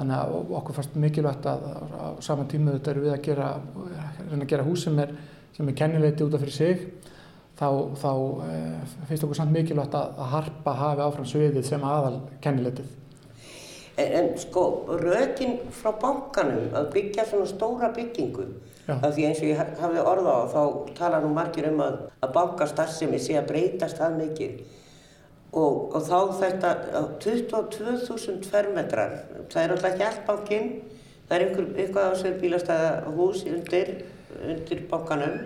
[0.00, 3.48] þannig að okkur fast mikilvægt að á saman tímu þetta eru við að gera,
[4.30, 5.12] að gera hús sem er,
[5.56, 6.86] sem er kennileiti út af fyrir sig.
[7.60, 7.68] Þá,
[8.00, 8.12] þá
[8.46, 8.54] e,
[9.10, 12.96] finnst okkur samt mikilvægt að, að harpa hafi áfram sviðið sem aðal kennileitið.
[14.00, 14.64] En, en sko,
[15.02, 18.46] rökin frá bankanum að byggja svona stóra byggingu,
[18.96, 20.62] af því eins og ég hafði orða á, þá
[20.96, 24.56] tala nú margir um að, að bankastarfsemi sé að breytast það mikið
[25.50, 26.72] og, og þá þetta
[27.22, 29.16] 22.000 fermetrar,
[29.50, 30.68] það er alltaf ekki allt bankinn,
[31.28, 33.96] það er einhver, eitthvað á þessu bílastæða hús undir,
[34.40, 35.40] undir bankanum.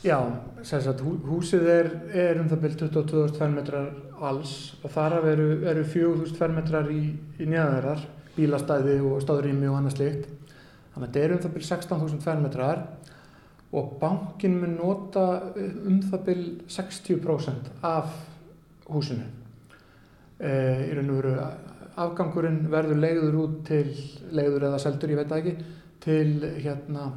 [0.00, 0.16] Já,
[0.64, 3.90] sagt, húsið er, er um það byrjum 22.000 fermetrar
[4.30, 4.54] alls.
[4.80, 7.02] Og þar af eru, eru 4.000 fermetrar í,
[7.36, 10.30] í nýjaðverðar, bílastæði og stáðurými og annað slikt.
[10.94, 12.82] Þannig að þetta er um það byrjum 16.000 fermetrar.
[13.76, 15.26] Og bankin mun nota
[15.58, 18.16] um það byrjum 60% af
[18.88, 19.39] húsinu.
[20.40, 20.52] E,
[20.88, 21.34] í raun og veru
[22.00, 23.84] afgangurinn verður leiður út til,
[24.32, 25.70] leiður eða seldur, ég veit það ekki,
[26.00, 27.10] til hérna,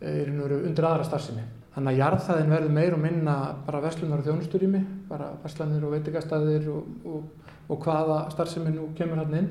[0.00, 1.44] e, í raun og veru undir aðra starfsemi.
[1.76, 3.32] Þannig að jarðhæðin verður meir og minna
[3.66, 4.78] bara verslunar og þjónusturými,
[5.10, 9.50] bara verslanir og veitikastæðir og, og, og hvaða starfsemi nú kemur hann inn.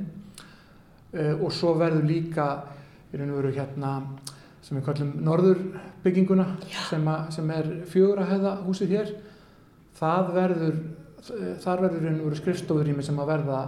[1.14, 2.48] Uh, og svo verður líka
[3.14, 3.92] í raun og veru hérna
[4.66, 6.48] sem við kallum norðurbygginguna
[6.90, 9.12] sem, a, sem er fjögurahæða húsið hér.
[10.00, 10.80] Það verður,
[11.26, 13.60] þar verður og veru skrifstofurými sem að verða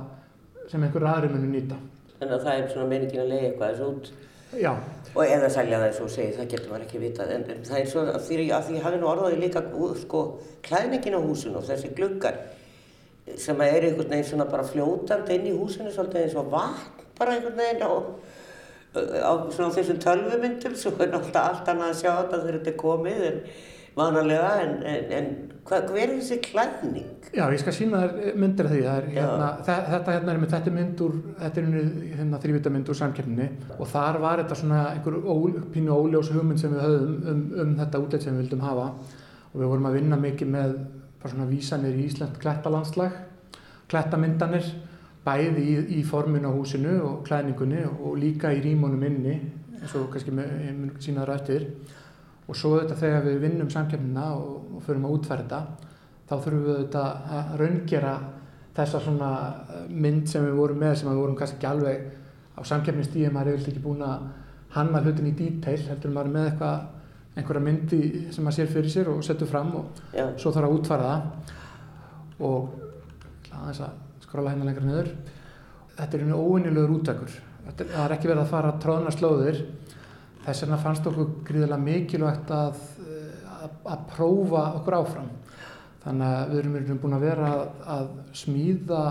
[0.71, 1.79] sem einhver aðri muni nýta.
[2.17, 4.11] Þannig að það er svona meiningin að leiða eitthvað þessu út?
[4.57, 4.71] Já.
[5.13, 7.79] Og eða selja það eins og segið, það getur maður ekki vitað, en, en það
[7.79, 9.63] er svo að því að því hafi nú orðaði líka
[10.03, 10.21] sko
[10.67, 12.37] klæðningin á húsinu og þessi gluggar
[13.35, 17.35] sem er einhvern veginn svona bara fljótandi inn í húsinu svolítið eins og vatn bara
[17.35, 17.91] einhvern veginn á,
[19.19, 22.79] á svona þessum tölvumyndum sem er alltaf allt annað að sjá þetta þegar þetta er
[22.83, 23.41] komið en
[23.97, 25.29] vanalega en, en, en
[25.67, 27.27] hvað, hver er þessi klæðning?
[27.35, 28.81] Já, ég skal sína þér myndir af því.
[28.93, 31.87] Er, hérna, þetta hérna er með þetta mynd úr, þetta er
[32.19, 36.75] hérna þrývitamynd úr samkeppninni og þar var þetta svona einhver ól, pínu óljós hugmynd sem
[36.75, 38.91] við höfum um, um þetta útlætt sem við vildum hafa
[39.51, 40.77] og við vorum að vinna mikið með
[41.17, 43.15] bara svona vísanir í Ísland klettalandslag,
[43.91, 44.67] klettamyndanir,
[45.25, 49.39] bæði í, í forminu á húsinu og klæðningunni og líka í rímónum inni
[49.77, 51.65] eins og kannski með, ég mun sína það rættir
[52.47, 55.61] og svo þetta þegar við vinnum samkeppnina og, og förum að þetta
[56.27, 58.13] þá þurfum við auðvitað að raungera
[58.77, 62.05] þessa svona eh, mynd sem við vorum með sem við vorum kannski ekki alveg
[62.57, 64.27] á samkeppnistíði, maður er ekki búin að
[64.73, 68.01] hanna hlutin í díteil, heldur maður með eitthvað einhverja myndi
[68.33, 70.25] sem maður sér fyrir sér og setur fram og Já.
[70.41, 75.11] svo þarf að útfara það og aðeins að skróla hérna lengra niður.
[75.97, 77.37] Þetta er einu óvinnilegur útækur
[77.75, 79.61] það er ekki verið að fara að tróðna slóðir
[80.47, 85.31] þess vegna fannst okkur gríðilega mikilvægt að, eh, að, að prófa okkur áfram.
[86.05, 87.63] Þannig að við erum búin að vera að,
[87.97, 89.01] að smíða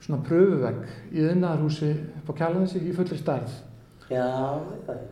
[0.00, 1.90] svona pröfuvegg í þinnaðarhúsi
[2.22, 3.58] upp á Kjallanessi í fullir stærð.
[4.10, 4.26] Já,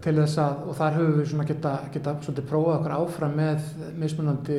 [0.02, 3.68] til þess að, og þar höfum við svona geta, geta svolítið prófað okkur áfram með
[4.00, 4.58] mismunandi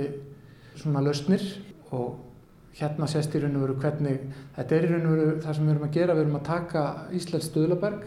[0.79, 1.43] svona lausnir.
[1.89, 5.57] Og hérna sést í raun og veru hvernig, þetta er í raun og veru það
[5.57, 6.83] sem við erum að gera, við erum að taka
[7.17, 8.05] Íslands stöðlaberg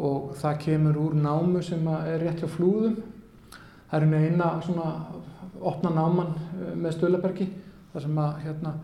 [0.00, 2.96] og það kemur úr námu sem er rétt hjá flúðum.
[3.90, 4.92] Það er eina svona
[5.60, 7.48] opna náman eh, með Stöðlabergi
[7.92, 8.74] þar sem að hérna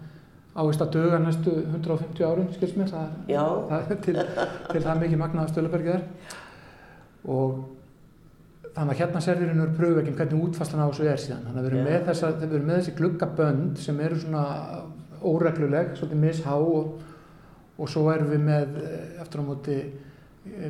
[0.56, 4.14] ávist að döga næstu 150 árum skils mér, það, það er til,
[4.72, 6.04] til það mikið magnaða Stöðlabergi er.
[7.26, 7.58] Og
[8.76, 11.44] þannig að hérna servirinn eru pröfveikin hvernig útfastan á þessu er síðan.
[11.48, 14.46] Þannig að við erum með, þessa, við erum með þessi gluggabönd sem eru svona
[15.26, 16.98] óregluleg, svolítið mishá og,
[17.76, 19.78] og svo erum við með eh, eftir á móti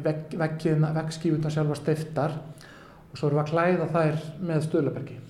[0.05, 5.21] vegg, veggskífuna sjálfa stiftar og svo erum við að klæða þær með Stöðlabergi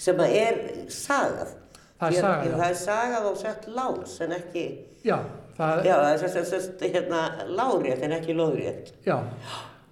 [0.00, 0.58] sem að er
[0.92, 1.54] sagað.
[1.96, 2.56] Það er sagað, já.
[2.56, 4.64] Það er sagað og sett láls en ekki...
[5.06, 5.16] Já,
[5.56, 5.86] það.
[5.86, 8.92] Já, það er sett, hérna lárétt en ekki loðrétt.
[9.06, 9.16] Já,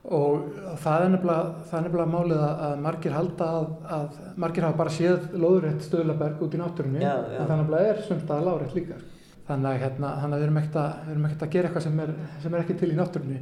[0.05, 4.81] og það er nefnilega, það er nefnilega málið að margir halda að, að margir hafa
[4.83, 7.39] bara séð loðrétt stöðlaberg út í náttúrunni, já, já.
[7.39, 9.01] en það nefnilega er svönd að lárétt líka.
[9.45, 12.55] Þannig að, hérna, þannig að við erum ekkert að, að gera eitthvað sem er, sem
[12.55, 13.41] er ekki til í náttúrunni.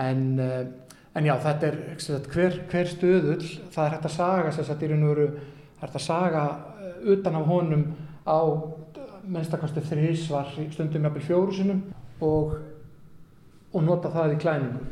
[0.00, 0.24] En...
[0.38, 4.84] Uh, En já, þetta er sagt, hver, hver stöðull, það er hægt að saga það
[4.84, 5.32] er
[5.80, 6.42] hægt að saga
[6.84, 7.82] eh, utan af honum
[8.28, 8.38] á
[9.30, 11.80] mennstakvæmstu þrísvar stundum jafnvel fjórusunum
[12.22, 12.54] og,
[13.72, 14.88] og nota það í klæningum.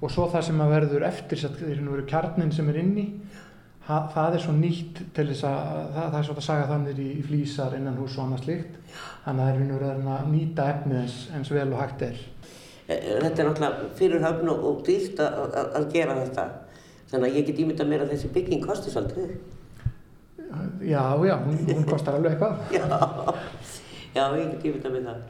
[0.00, 3.06] Og svo það sem að verður eftir, það er kjarnin sem er inni,
[3.84, 7.02] það, það er svo nýtt til þess að það, það er svo að saga þannig
[7.04, 8.79] í, í flýsar innan hús og annað slikt
[9.24, 12.18] þannig að það er vinnur að nýta efnið eins, eins vel og hægt er.
[12.90, 16.46] Eh, Þetta er náttúrulega fyrir höfn og dýrt að gera þetta.
[17.10, 19.34] Þannig að ég get ímynda mér að þessi bygging kosti svolítið.
[20.82, 22.56] Já, já, hún, hún kostar alveg eitthvað.
[22.74, 25.20] Já, já ég get ímynda mér það.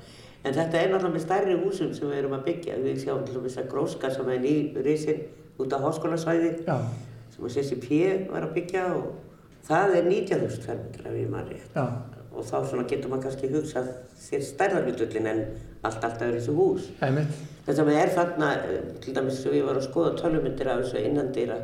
[0.41, 2.79] En þetta er náttúrulega með stærri húsum sem við erum að byggja.
[2.81, 5.21] Við sjáum til þess að gróska sem er nýrisinn
[5.61, 6.77] út á háskólasvæði Já.
[7.35, 7.99] sem að CCP
[8.31, 9.11] var að byggja og
[9.69, 11.77] það er 90.000 fermetrar maður rétt.
[11.77, 12.20] Já.
[12.41, 15.41] Og þá svona getur maður kannski hugsað sér stærðarhlutullin en
[15.85, 16.87] allt alltaf er þessu hús.
[17.05, 17.35] Æmitt.
[17.67, 20.81] Þess að maður er þarna, eh, til dæmis sem ég var að skoða tölumyndir af
[20.81, 21.59] þessu innandýra,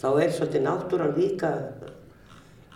[0.00, 1.52] þá er svolítið náttúran líka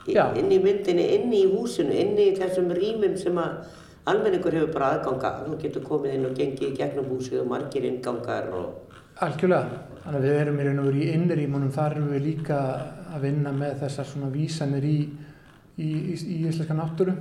[0.09, 3.65] inn í myndinni, inn í húsinu, inn í þessum rýmum sem að
[4.11, 5.33] almenningur hefur bara aðganga.
[5.47, 8.97] Þú getur komið inn og gengið gegnum húsið og margir ingangar og...
[9.21, 9.81] Algjörlega.
[10.01, 12.61] Þannig að við erum í raun og veru í innrýmunum, þar erum við líka
[13.11, 14.99] að vinna með þessar svona vísanir í,
[15.81, 17.17] í, í, í íslenska náttúru.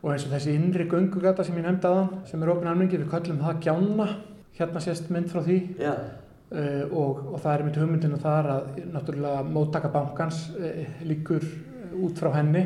[0.00, 3.10] Og eins og þessi innri göngugata sem ég nefndi aðan sem er ofin almenningi, við
[3.12, 4.06] kallum það gjána,
[4.56, 5.58] hérna sést mynd frá því.
[5.80, 5.96] Ja.
[6.50, 11.44] uh, eh, og, og það er mynd hugmyndinu þar að náttúrulega móttaka bankans uh, líkur
[12.00, 12.64] út frá henni.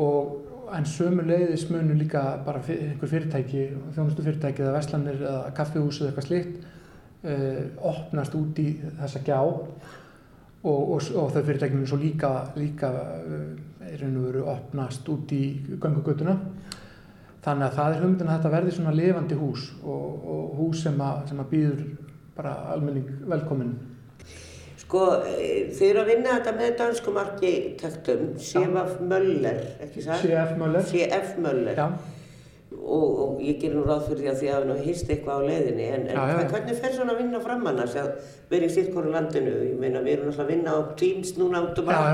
[0.00, 0.38] Og
[0.72, 6.12] en sömu leiðis munu líka bara einhver fyrirtæki, þjónustu fyrirtæki eða veslanir eða kaffihús eða
[6.12, 6.62] eitthvað slikt
[7.28, 7.58] uh,
[7.92, 8.70] opnast út í
[9.02, 9.42] þessa gjá.
[9.42, 12.92] Og, og, og þau fyrirtækjum svo líka, líka
[13.82, 15.42] uh, er einhverju veru opnast út í
[15.82, 16.36] gangugötuna
[17.42, 21.02] þannig að það er humdun að þetta verði svona levandi hús og, og hús sem
[21.02, 21.82] að, sem að býður
[22.36, 23.74] bara almenning velkominn
[24.82, 28.98] Sko, eh, þið eru að vinna þetta með danskum arkitektum, C.F.
[29.08, 30.24] Möller, ekki það?
[30.26, 30.50] C.F.
[30.60, 30.88] Möller.
[30.90, 31.30] C.F.
[31.40, 31.78] Möller.
[31.78, 31.86] Já
[32.80, 35.46] og, og ég ger nú ráð fyrir því að þið hafi nú hýst eitthvað á
[35.48, 36.48] leiðinni en, en já, já.
[36.52, 38.10] hvernig fer svona að vinna fram annars að
[38.52, 41.62] vera í sitt hverju landinu ég meina við erum alltaf að vinna á Teams núna
[41.62, 42.12] át og bara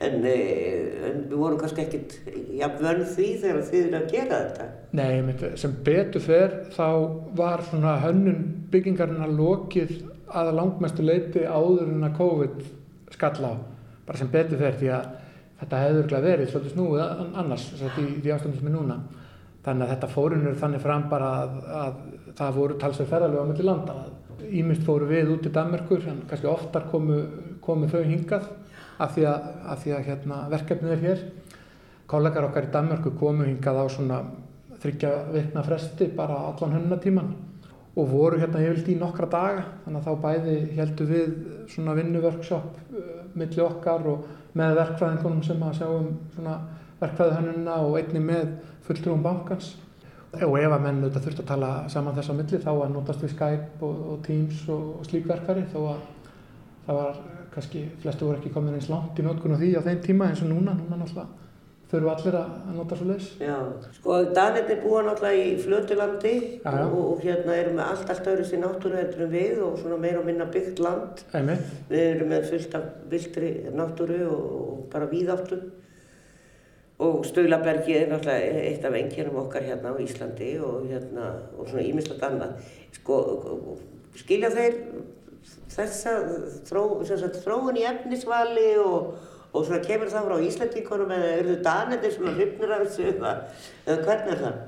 [0.00, 2.16] en, eh, en við vorum kannski ekkit
[2.58, 4.66] jafnvönn því þegar þið eru að gera þetta.
[4.98, 6.88] Nei, sem betur fer þá
[7.38, 8.42] var svona hönnun
[8.72, 9.94] byggingarna lokið
[10.36, 12.58] að langmestu leiti áður en að COVID
[13.14, 13.56] skalla á.
[14.06, 15.08] Bara sem betur fer því að
[15.60, 18.98] þetta hefur verið svolítið snúið annars í því ástandum sem er núna.
[19.66, 21.94] Þannig að þetta fórunur þannig fram bara að, að
[22.38, 23.96] það voru talsveit ferðalög á melli landa.
[24.46, 27.22] Ímynd fóru við út í Danmarkur, kannski oftar komu,
[27.64, 28.44] komu þau hingað
[28.98, 31.24] af því að, að, því að hérna, verkefnið er hér.
[32.06, 34.20] Kollegar okkar í Danmarku komu hingað á svona
[34.80, 37.34] þryggja vikna fresti bara allan hunnatíman
[37.96, 41.30] og voru hérna hefildi í nokkra daga þannig að þá bæði heldu við
[41.72, 44.26] svona vinnuverkshop uh, milli okkar og
[44.56, 46.58] með verkfræðingunum sem að sjáum svona
[47.00, 48.52] verkfræðihönnuna og einni með
[48.86, 49.74] fulltrúum bankans
[50.36, 53.24] og ef að menn auðvitað þurft að tala saman þess að milli þá að notast
[53.24, 56.02] við Skype og, og Teams og, og slíkverkari þó að
[56.86, 57.20] það var
[57.56, 60.52] kannski, flestu voru ekki komin eins langt í notkunum því á þeim tíma eins og
[60.52, 61.44] núna, núna náttúrulega
[61.86, 63.26] þurfu allir að, nota svo leiðs.
[63.38, 63.56] Já,
[63.94, 66.34] sko Danit er búin náttúrulega í Flöndulandi
[66.66, 70.26] og, og hérna erum við allt, allt öðru sér náttúruheldurum við og svona meira og
[70.26, 71.22] minna byggt land.
[71.30, 71.56] Æmi.
[71.92, 75.68] Við erum með fullt af viltri náttúru og bara víðáttum
[77.06, 81.84] og Stöðlabergi er náttúrulega eitt af engjörnum okkar hérna á Íslandi og hérna og svona
[81.86, 83.20] ímislegt annað sko
[84.16, 84.80] skilja þeir
[85.76, 86.14] þessa
[86.68, 86.84] þró,
[87.42, 89.12] þróun í efnisvali og,
[89.52, 93.34] og svona kemur það frá Íslandíkonum eða eru þau danendir svona hrifnir af þessu eða,
[93.84, 94.58] eða hvernig er það?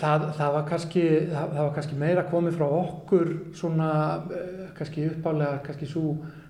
[0.00, 3.90] Það, það, var kannski, það, það var kannski meira komið frá okkur svona
[4.34, 5.90] eh, kannski uppálega kannski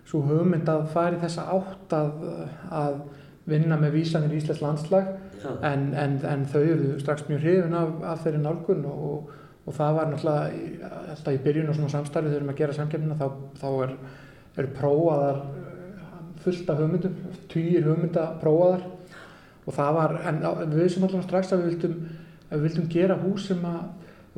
[0.08, 2.28] svo hugmynd að fara í þessa átt að,
[2.72, 3.00] að
[3.48, 5.10] vinna með vísanir í Íslands landslag
[5.64, 9.30] en, en, en þau eru strax mjög hrifin af, af þeirri nálgun og,
[9.68, 12.76] og það var náttúrulega alltaf í byrjun og svona samstarfið þegar við erum að gera
[12.78, 13.26] samkjöfnina þá,
[13.60, 13.94] þá er,
[14.62, 17.20] er prófaðar eh, fullt af hugmyndum,
[17.52, 18.86] týjir hugmynda prófaðar
[19.68, 20.42] og það var, en
[20.72, 21.96] við sem alltaf strax að við vildum,
[22.48, 23.80] að við vildum gera hús sem að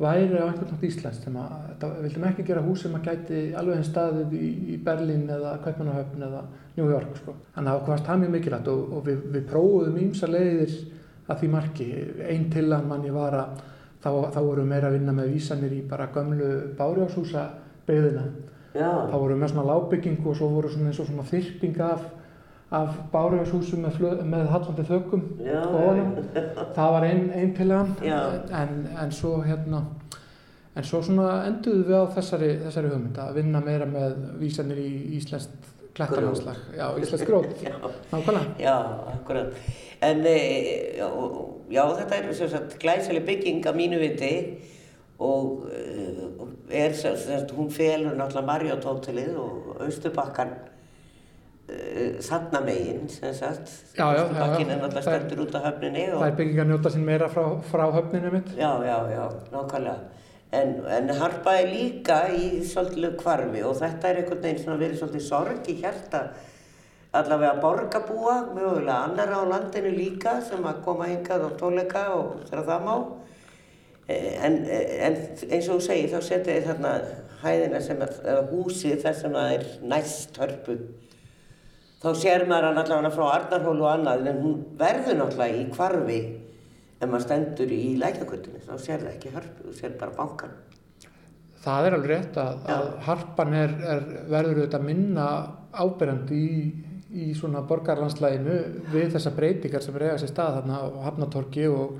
[0.01, 3.87] væri á einhvern nátt Íslands við vildum ekki gera hús sem að gæti alveg einn
[3.87, 6.41] staðið í, í Berlín eða Kaupmannahöfn eða
[6.77, 7.35] New York sko.
[7.55, 10.75] þannig að það var mjög mikilvægt og, og við, við prófum ímsa leiðir
[11.27, 11.89] að því marki
[12.27, 13.61] einn til að manni var að
[14.01, 17.45] þá, þá vorum við meira að vinna með vísanir í bara gömlu bárjáshúsa
[17.87, 18.25] beigðina
[18.73, 22.09] þá vorum við með svona lábyggingu og svo voru svona eins og svona þyrping af
[22.71, 25.25] af bárjáshúsum með, með hallandi þökkum
[26.75, 27.91] það var einn ein hann
[28.61, 29.83] en, en svo hérna
[30.75, 34.91] en svo svona enduðu við á þessari, þessari hugmynd að vinna meira með vísanir í
[35.17, 37.49] Íslandst klættarmannslag, já, Íslands grót.
[38.11, 38.45] Nákvæmlega.
[38.59, 38.75] Já,
[39.11, 39.53] akkurat.
[40.01, 40.37] En e,
[40.97, 41.07] já,
[41.71, 44.33] já, þetta er sem sagt glæsileg bygging að mínu viti
[45.21, 53.09] og e, er sem sagt, hún felur náttúrulega Marriott hótelið og Östubakkan uh, þarna megin
[53.11, 53.73] sem sagt.
[53.97, 57.45] Bakkinn er náttúrulega stendur út af höfninni það er bygging að njóta sín meira frá,
[57.69, 59.99] frá höfninu mitt já, já, já, nákvæmlega.
[60.51, 64.97] En, en harpa er líka í svolítið kvarfi og þetta er einhvern veginn svona verið
[64.99, 66.25] svolítið sorg í hjarta
[67.11, 72.67] allavega borgarbúa, mögulega annar á landinu líka sem að koma hingað og tóleika og þegar
[72.69, 72.95] það má.
[74.07, 75.17] Eh, en, eh, en
[75.51, 76.93] eins og þú segir þá setja þið þarna
[77.41, 80.77] hæðina sem er, eða húsið þess sem það er næst hörpu.
[82.01, 86.21] Þá sér maður hann allavega frá Arnarhólu og annað en hún verður náttúrulega í kvarfi
[87.01, 90.53] ef maður stendur í lækjakvöldinu þá sér það ekki hörpu, þú sér bara bankan
[91.61, 95.25] Það er alveg rétt að, að harpan er, er verður auðvitað minna
[95.77, 96.61] áberandi í,
[97.11, 98.57] í svona borgarlandslæginu
[98.91, 101.97] við þessa breytingar sem eiga sér stað þarna á Hafnatorki og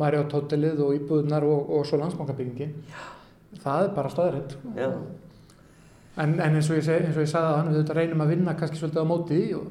[0.00, 2.72] Marriott hotellið og íbúðunar og, og svo landsbankabyggingin
[3.62, 4.72] það er bara staðrætt sko.
[6.16, 8.24] en, en eins og ég, seg, eins og ég sagði að hann við þetta reynum
[8.24, 9.68] að vinna kannski svolítið á móti og,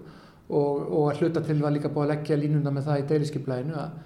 [0.50, 3.80] og, og að hluta til var líka búið að leggja línuna með það í deiliskyplæðinu
[3.82, 3.98] að,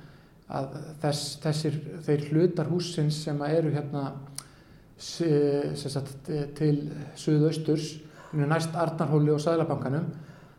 [0.58, 4.08] að þess, þessir þeir hlutar húsins sem eru hérna
[4.98, 6.76] sagt, til
[7.20, 7.98] suðausturs
[8.34, 10.08] næst Arnarhóli og Sæðlabankanum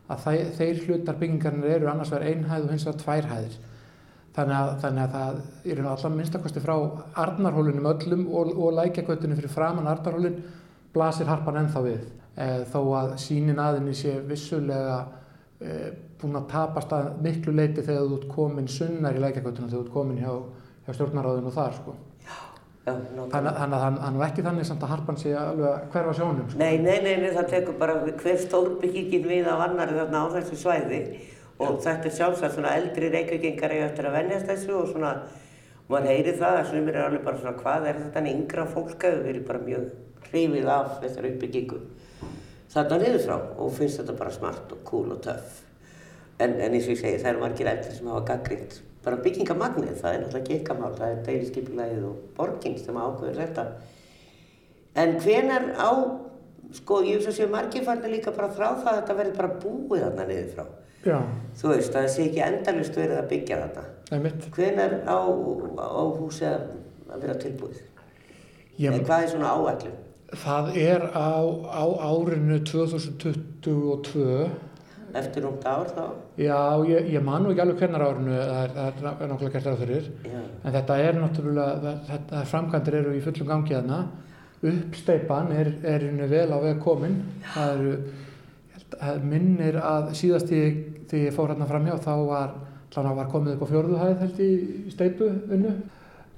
[0.09, 3.59] að þeir, þeir hlutar byggingarnir eru annars verið einhæð og hins vegar tværhæðir
[4.39, 6.75] Þannig að, þannig að það er allar minnstakosti frá
[7.23, 10.37] Arnarhólunum öllum og, og lækjagötunum fyrir framann Arnarhólun
[10.93, 12.03] blasir harpan ennþá við.
[12.39, 14.99] E, þó að sínin aðinni sé vissulega
[15.59, 15.73] e,
[16.21, 19.87] búin að tapast að miklu leiti þegar þú ert komin sunnar í lækjagötunum þegar þú
[19.87, 20.31] ert komin hjá,
[20.85, 21.97] hjá stjórnaráðinu og þar sko.
[22.87, 26.13] Já, já, þannig að hann, hann var ekki þannig samt að harpan sé alveg hverfa
[26.15, 26.47] sjónum.
[26.47, 26.61] Sko.
[26.61, 30.57] Nei, nei, nei, nei, það tekur bara hver stórbyggingin við af annari þarna á þessu
[30.63, 31.01] svæði
[31.59, 35.13] og þetta er sjálfsagt svona eldri reykjökingar eiga eftir að vennjast þessu og svona
[35.89, 38.65] og maður heyri það að svumir er alveg bara svona hvað er þetta en yngra
[38.69, 39.87] fólk að við erum bara mjög
[40.29, 41.79] hrifið af þessar uppbyggingu
[42.69, 45.63] þarna niður frá og finnst þetta bara smart og cool og töff
[46.39, 48.77] en, en eins og ég segi það eru margir eldri sem hafa gaggrind
[49.09, 53.67] bara byggingamagnið, það er náttúrulega ekki ekkamál það er deiliskypilæðið og borging sem ákveður þetta
[55.03, 55.91] en hvenar á
[56.79, 59.57] sko ég veist að séu margir farnir líka bara frá það að þetta verður bara
[59.63, 60.67] búið þarna niður frá
[61.05, 61.19] Já.
[61.55, 63.83] Þú veist, það sé ekki endalust verið að byggja þetta.
[64.57, 65.19] Hvenar á,
[65.79, 66.65] á húsi að,
[67.13, 67.79] vera tilbúið?
[68.79, 69.97] Ég, Eða hvað er svona áætlum?
[70.43, 71.31] Það er á,
[71.71, 74.49] á árinu 2022.
[75.19, 76.05] Eftir núnt ár þá?
[76.37, 79.03] Já, ég, ég man nú ekki alveg hvernar árinu, það er, það er
[79.33, 80.09] nákvæmlega gert að fyrir.
[80.29, 80.39] Já.
[80.63, 83.99] En þetta er náttúrulega, þetta framkvæmdur eru í fullum gangi þarna.
[84.69, 87.21] Uppsteipan er, er vel á veg komin.
[87.53, 87.93] Það eru
[89.23, 92.53] minnir að síðast þegar ég fór hérna fram hjá þá var,
[92.95, 94.51] var komið upp á fjörðuhæð held í
[94.93, 95.73] steipu unnu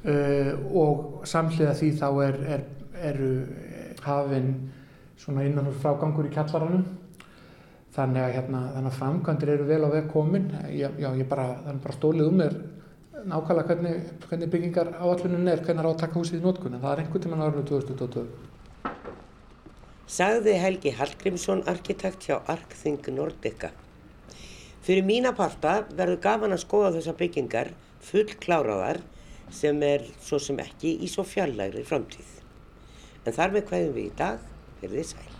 [0.05, 0.51] uh,
[0.83, 2.65] og samhliða því þá er, er,
[3.11, 3.31] eru
[4.05, 4.53] hafinn
[5.21, 6.85] svona innan úr frágangur í kjallaranum
[7.95, 11.97] þannig að hérna að framkvæmdir eru vel á veg komin já, já ég bara, bara
[11.97, 12.55] stólið um mér
[13.21, 16.81] nákvæmlega hvernig, hvernig byggingar áallunin er, hvernig er á að taka húsið í nótkunn en
[16.81, 18.51] það er einhvern tíman árið 2022
[20.11, 23.69] sagði Helgi Hallgrímsson arkitekt hjá Arkþing Nordica.
[24.83, 27.71] Fyrir mína parta verður gaman að skoða þessa byggingar
[28.03, 28.99] full kláraðar
[29.55, 32.39] sem er svo sem ekki í svo fjallægri framtíð.
[33.23, 35.30] En þar með hvaðum við í dag er þið sæl.